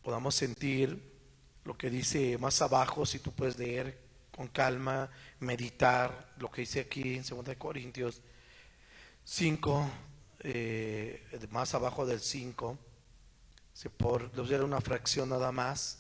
Podamos 0.03 0.35
sentir 0.35 1.08
lo 1.69 1.77
que 1.77 1.91
dice 1.91 2.39
más 2.39 2.63
abajo, 2.63 3.05
si 3.05 3.19
tú 3.19 3.31
puedes 3.31 3.59
leer 3.59 3.99
con 4.35 4.49
calma, 4.49 5.11
meditar 5.39 6.33
lo 6.39 6.51
que 6.51 6.63
dice 6.63 6.81
aquí 6.81 7.17
en 7.17 7.23
2 7.23 7.57
Corintios 7.59 8.23
5, 9.25 9.91
eh, 10.45 11.23
más 11.51 11.75
abajo 11.75 12.07
del 12.07 12.21
5, 12.21 12.79
por 13.99 14.49
dar 14.49 14.65
una 14.65 14.81
fracción 14.81 15.29
nada 15.29 15.53
más. 15.53 15.99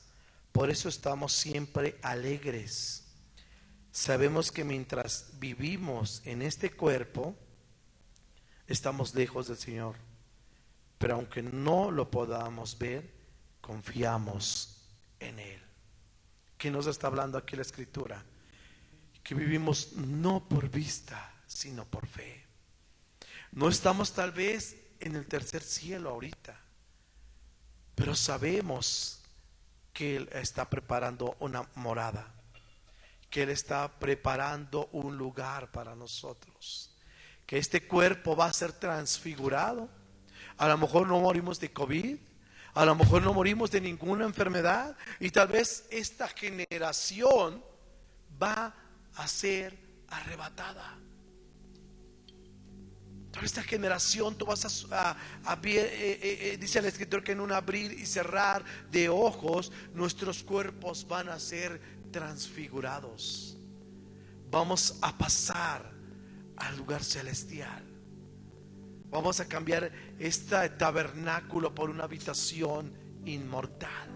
Por 0.53 0.71
eso 0.71 0.89
estamos 0.89 1.35
siempre 1.35 1.99
alegres. 2.01 3.05
Sabemos 3.93 4.51
que 4.51 4.65
mientras 4.65 5.33
vivimos 5.35 6.23
en 6.25 6.41
este 6.41 6.71
cuerpo, 6.71 7.37
estamos 8.67 9.15
lejos 9.15 9.49
del 9.49 9.59
Señor. 9.59 9.97
Pero 10.97 11.17
aunque 11.17 11.43
no 11.43 11.91
lo 11.91 12.11
podamos 12.11 12.79
ver, 12.79 13.13
confiamos 13.61 14.78
en 15.21 15.39
Él. 15.39 15.63
Que 16.57 16.71
nos 16.71 16.87
está 16.87 17.07
hablando 17.07 17.39
aquí 17.39 17.57
la 17.57 17.63
escritura? 17.63 18.25
Que 19.23 19.35
vivimos 19.35 19.93
no 19.93 20.49
por 20.49 20.69
vista, 20.69 21.33
sino 21.47 21.85
por 21.85 22.07
fe. 22.07 22.47
No 23.53 23.69
estamos 23.69 24.13
tal 24.13 24.33
vez 24.33 24.77
en 25.01 25.17
el 25.17 25.27
tercer 25.27 25.63
cielo 25.63 26.11
ahorita, 26.11 26.61
pero 27.95 28.15
sabemos 28.15 29.23
que 29.93 30.17
Él 30.17 30.29
está 30.33 30.69
preparando 30.69 31.37
una 31.41 31.69
morada, 31.75 32.33
que 33.31 33.43
Él 33.43 33.51
está 33.51 33.99
preparando 33.99 34.89
un 34.93 35.17
lugar 35.17 35.71
para 35.73 35.95
nosotros, 35.95 36.95
que 37.47 37.59
este 37.59 37.87
cuerpo 37.87 38.37
va 38.37 38.47
a 38.47 38.53
ser 38.53 38.73
transfigurado. 38.73 39.89
A 40.57 40.69
lo 40.69 40.79
mejor 40.79 41.07
no 41.07 41.21
morimos 41.21 41.59
de 41.59 41.73
COVID, 41.73 42.19
a 42.79 42.85
lo 42.85 42.95
mejor 42.95 43.23
no 43.23 43.35
morimos 43.35 43.73
de 43.73 43.81
ninguna 43.81 44.25
enfermedad 44.25 44.97
y 45.19 45.31
tal 45.31 45.49
vez 45.49 45.87
esta 45.91 46.29
generación 46.29 47.61
va 48.41 48.73
a 49.17 49.27
ser 49.27 49.77
arrebatada. 50.07 50.97
Toda 53.33 53.45
esta 53.45 53.65
generación, 53.65 54.39
tú 54.39 54.47
vas 54.47 54.87
a, 54.93 55.17
eh, 55.65 55.75
eh, 55.75 56.19
eh, 56.23 56.57
dice 56.57 56.79
el 56.79 56.85
escritor 56.85 57.25
que 57.25 57.33
en 57.33 57.41
un 57.41 57.51
abrir 57.51 57.91
y 57.95 58.07
cerrar 58.07 58.65
de 58.93 59.09
ojos, 59.09 59.73
nuestros 59.93 60.45
cuerpos 60.45 61.05
van 61.09 61.31
a 61.31 61.41
ser 61.41 61.81
transfigurados. 62.13 63.59
Vamos 64.53 64.99
a 65.03 65.19
pasar 65.19 65.83
al 66.57 66.77
lugar 66.77 67.03
celestial. 67.03 67.88
Vamos 69.11 69.41
a 69.41 69.49
cambiar 69.49 69.91
este 70.19 70.69
tabernáculo 70.71 71.75
por 71.75 71.89
una 71.89 72.05
habitación 72.05 72.93
inmortal. 73.25 74.11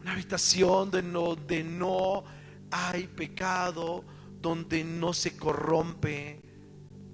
Una 0.00 0.12
habitación 0.12 0.90
donde 0.90 1.62
no 1.62 2.24
hay 2.70 3.06
pecado, 3.06 4.04
donde 4.40 4.82
no 4.82 5.12
se 5.12 5.36
corrompe, 5.36 6.40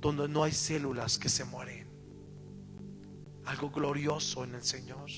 donde 0.01 0.28
no 0.28 0.45
hay 0.45 0.53
células 0.53 1.18
que 1.18 1.28
se 1.28 1.45
mueren. 1.45 1.89
Algo 3.45 3.70
glorioso 3.70 4.45
en 4.45 4.55
el 4.55 4.62
Señor, 4.62 5.11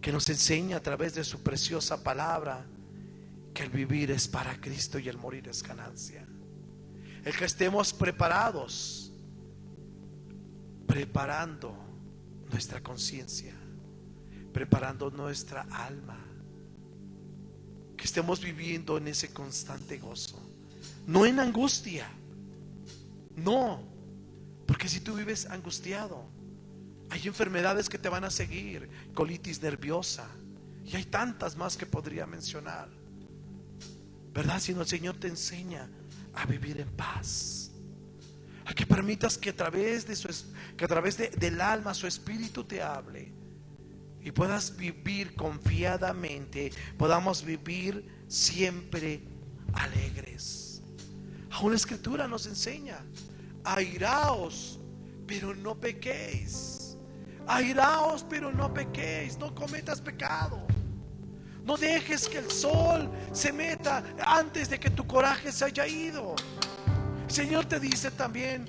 que 0.00 0.12
nos 0.12 0.28
enseña 0.28 0.76
a 0.76 0.82
través 0.82 1.14
de 1.14 1.24
su 1.24 1.42
preciosa 1.42 2.02
palabra 2.04 2.66
que 3.52 3.64
el 3.64 3.70
vivir 3.70 4.10
es 4.10 4.28
para 4.28 4.60
Cristo 4.60 4.98
y 4.98 5.08
el 5.08 5.18
morir 5.18 5.48
es 5.48 5.62
ganancia. 5.62 6.26
El 7.24 7.36
que 7.36 7.44
estemos 7.44 7.92
preparados 7.92 9.01
preparando 10.92 11.74
nuestra 12.50 12.82
conciencia, 12.82 13.54
preparando 14.52 15.10
nuestra 15.10 15.62
alma, 15.70 16.18
que 17.96 18.04
estemos 18.04 18.42
viviendo 18.42 18.98
en 18.98 19.08
ese 19.08 19.32
constante 19.32 19.96
gozo, 19.96 20.38
no 21.06 21.24
en 21.24 21.40
angustia, 21.40 22.06
no, 23.36 23.82
porque 24.66 24.86
si 24.86 25.00
tú 25.00 25.14
vives 25.14 25.46
angustiado, 25.46 26.26
hay 27.08 27.26
enfermedades 27.26 27.88
que 27.88 27.96
te 27.96 28.10
van 28.10 28.24
a 28.24 28.30
seguir, 28.30 28.90
colitis 29.14 29.62
nerviosa, 29.62 30.28
y 30.84 30.94
hay 30.94 31.06
tantas 31.06 31.56
más 31.56 31.78
que 31.78 31.86
podría 31.86 32.26
mencionar, 32.26 32.90
¿verdad? 34.34 34.60
Si 34.60 34.74
no, 34.74 34.82
el 34.82 34.88
Señor 34.88 35.16
te 35.16 35.28
enseña 35.28 35.88
a 36.34 36.44
vivir 36.44 36.78
en 36.82 36.90
paz 36.90 37.61
a 38.72 38.74
que 38.74 38.86
permitas 38.86 39.36
que 39.36 39.50
a 39.50 39.56
través 39.56 40.06
de 40.06 40.16
su 40.16 40.28
que 40.76 40.84
a 40.84 40.88
través 40.88 41.16
del 41.18 41.60
alma 41.60 41.92
su 41.92 42.06
espíritu 42.06 42.64
te 42.64 42.82
hable 42.82 43.32
y 44.24 44.30
puedas 44.30 44.76
vivir 44.76 45.34
confiadamente, 45.34 46.72
podamos 46.96 47.44
vivir 47.44 48.24
siempre 48.28 49.22
alegres. 49.74 50.82
Aún 51.50 51.72
la 51.72 51.76
escritura 51.76 52.26
nos 52.28 52.46
enseña, 52.46 53.04
airaos, 53.64 54.80
pero 55.26 55.54
no 55.54 55.78
pequéis. 55.78 56.96
Airaos, 57.46 58.24
pero 58.30 58.52
no 58.52 58.72
pequéis, 58.72 59.36
no 59.38 59.54
cometas 59.54 60.00
pecado. 60.00 60.64
No 61.64 61.76
dejes 61.76 62.28
que 62.28 62.38
el 62.38 62.50
sol 62.50 63.10
se 63.32 63.52
meta 63.52 64.04
antes 64.24 64.70
de 64.70 64.80
que 64.80 64.88
tu 64.88 65.06
coraje 65.06 65.52
se 65.52 65.64
haya 65.64 65.86
ido. 65.86 66.36
Señor 67.32 67.64
te 67.64 67.80
dice 67.80 68.10
también, 68.10 68.66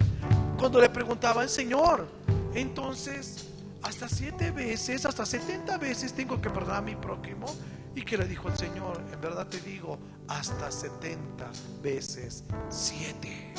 cuando 0.57 0.80
le 0.80 0.89
preguntaban, 0.89 1.49
Señor, 1.49 2.07
entonces, 2.53 3.49
hasta 3.82 4.07
siete 4.07 4.51
veces, 4.51 5.05
hasta 5.05 5.26
setenta 5.26 5.78
veces 5.78 6.14
tengo 6.14 6.41
que 6.41 6.49
perdonar 6.49 6.78
a 6.78 6.82
mi 6.82 6.95
prójimo. 6.95 7.45
Y 7.93 8.03
que 8.03 8.18
le 8.18 8.26
dijo 8.26 8.47
el 8.47 8.57
Señor, 8.57 9.03
en 9.11 9.20
verdad 9.20 9.45
te 9.47 9.59
digo, 9.59 9.99
hasta 10.28 10.72
setenta 10.72 11.51
veces 11.82 12.45
siete 12.70 13.53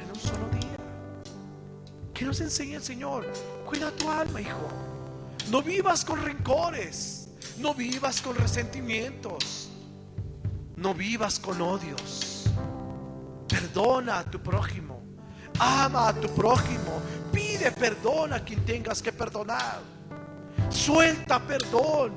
en 0.00 0.08
un 0.08 0.20
solo 0.20 0.48
día. 0.58 0.76
¿Qué 2.14 2.24
nos 2.24 2.40
enseña 2.40 2.76
el 2.76 2.82
Señor? 2.82 3.26
Cuida 3.66 3.90
tu 3.90 4.08
alma, 4.08 4.40
hijo. 4.40 4.68
No 5.50 5.60
vivas 5.60 6.04
con 6.04 6.22
rencores, 6.22 7.28
no 7.58 7.74
vivas 7.74 8.22
con 8.22 8.36
resentimientos, 8.36 9.70
no 10.76 10.94
vivas 10.94 11.40
con 11.40 11.60
odios. 11.60 12.29
Perdona 13.50 14.20
a 14.20 14.24
tu 14.24 14.38
prójimo. 14.38 15.02
Ama 15.58 16.08
a 16.08 16.14
tu 16.14 16.28
prójimo. 16.28 17.02
Pide 17.32 17.72
perdón 17.72 18.32
a 18.32 18.44
quien 18.44 18.64
tengas 18.64 19.02
que 19.02 19.12
perdonar. 19.12 19.80
Suelta 20.70 21.40
perdón. 21.40 22.12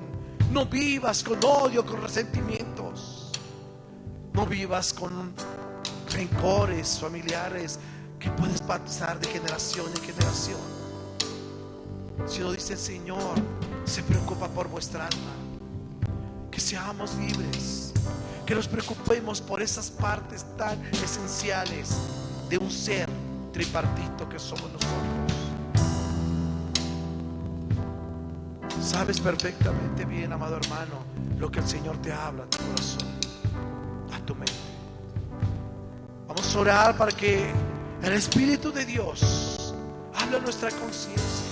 No 0.51 0.67
vivas 0.67 1.23
con 1.23 1.43
odio, 1.43 1.83
con 1.83 2.01
resentimientos. 2.01 3.31
No 4.33 4.45
vivas 4.45 4.93
con 4.93 5.33
rencores 6.11 6.99
familiares 6.99 7.79
que 8.19 8.29
puedes 8.29 8.61
pasar 8.61 9.19
de 9.19 9.27
generación 9.27 9.87
en 9.87 10.03
generación. 10.03 10.59
Sino 12.27 12.51
dice 12.51 12.73
el 12.73 12.79
Señor, 12.79 13.35
se 13.85 14.03
preocupa 14.03 14.47
por 14.47 14.67
vuestra 14.67 15.07
alma. 15.07 15.33
Que 16.51 16.59
seamos 16.59 17.15
libres 17.15 17.82
que 18.45 18.55
nos 18.55 18.67
preocupemos 18.67 19.41
por 19.41 19.61
esas 19.61 19.89
partes 19.89 20.45
tan 20.57 20.83
esenciales 20.93 21.95
de 22.49 22.57
un 22.57 22.69
ser 22.69 23.09
tripartito 23.51 24.27
que 24.27 24.39
somos 24.39 24.71
nosotros. 24.71 24.93
Sabes 28.81 29.19
perfectamente 29.19 30.03
bien, 30.03 30.33
amado 30.33 30.57
hermano, 30.57 31.03
lo 31.37 31.49
que 31.49 31.59
el 31.59 31.67
Señor 31.67 31.97
te 31.97 32.11
habla 32.11 32.43
a 32.43 32.49
tu 32.49 32.57
corazón, 32.57 33.07
a 34.13 34.19
tu 34.25 34.35
mente. 34.35 34.53
Vamos 36.27 36.55
a 36.55 36.59
orar 36.59 36.97
para 36.97 37.11
que 37.11 37.49
el 38.01 38.13
Espíritu 38.13 38.71
de 38.71 38.85
Dios 38.85 39.73
hable 40.15 40.37
a 40.37 40.39
nuestra 40.41 40.69
conciencia 40.71 41.47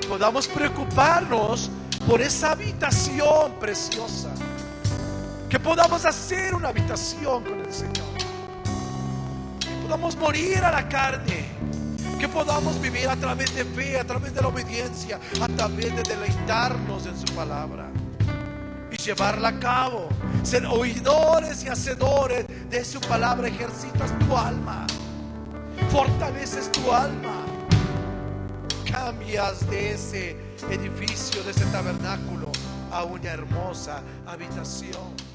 y 0.00 0.06
podamos 0.06 0.48
preocuparnos 0.48 1.70
por 2.06 2.20
esa 2.20 2.52
habitación 2.52 3.52
preciosa. 3.60 4.30
Que 5.48 5.60
podamos 5.60 6.04
hacer 6.04 6.54
una 6.54 6.68
habitación 6.68 7.44
con 7.44 7.60
el 7.60 7.72
Señor. 7.72 8.06
Que 9.60 9.82
podamos 9.82 10.16
morir 10.16 10.58
a 10.64 10.72
la 10.72 10.88
carne. 10.88 11.46
Que 12.18 12.28
podamos 12.28 12.80
vivir 12.80 13.08
a 13.08 13.16
través 13.16 13.54
de 13.54 13.64
fe, 13.64 13.98
a 13.98 14.04
través 14.04 14.34
de 14.34 14.40
la 14.40 14.48
obediencia, 14.48 15.20
a 15.40 15.48
través 15.48 15.94
de 15.94 16.02
deleitarnos 16.02 17.06
en 17.06 17.18
su 17.18 17.34
palabra 17.34 17.90
y 18.92 18.96
llevarla 18.96 19.48
a 19.48 19.58
cabo. 19.58 20.08
Ser 20.42 20.66
oidores 20.66 21.64
y 21.64 21.68
hacedores 21.68 22.46
de 22.70 22.84
su 22.84 23.00
palabra. 23.00 23.48
Ejercitas 23.48 24.16
tu 24.18 24.36
alma. 24.36 24.86
Fortaleces 25.90 26.70
tu 26.70 26.92
alma. 26.92 27.44
Cambias 28.90 29.68
de 29.68 29.92
ese 29.92 30.36
edificio, 30.70 31.42
de 31.42 31.50
ese 31.50 31.64
tabernáculo, 31.66 32.50
a 32.90 33.04
una 33.04 33.30
hermosa 33.30 34.02
habitación. 34.26 35.31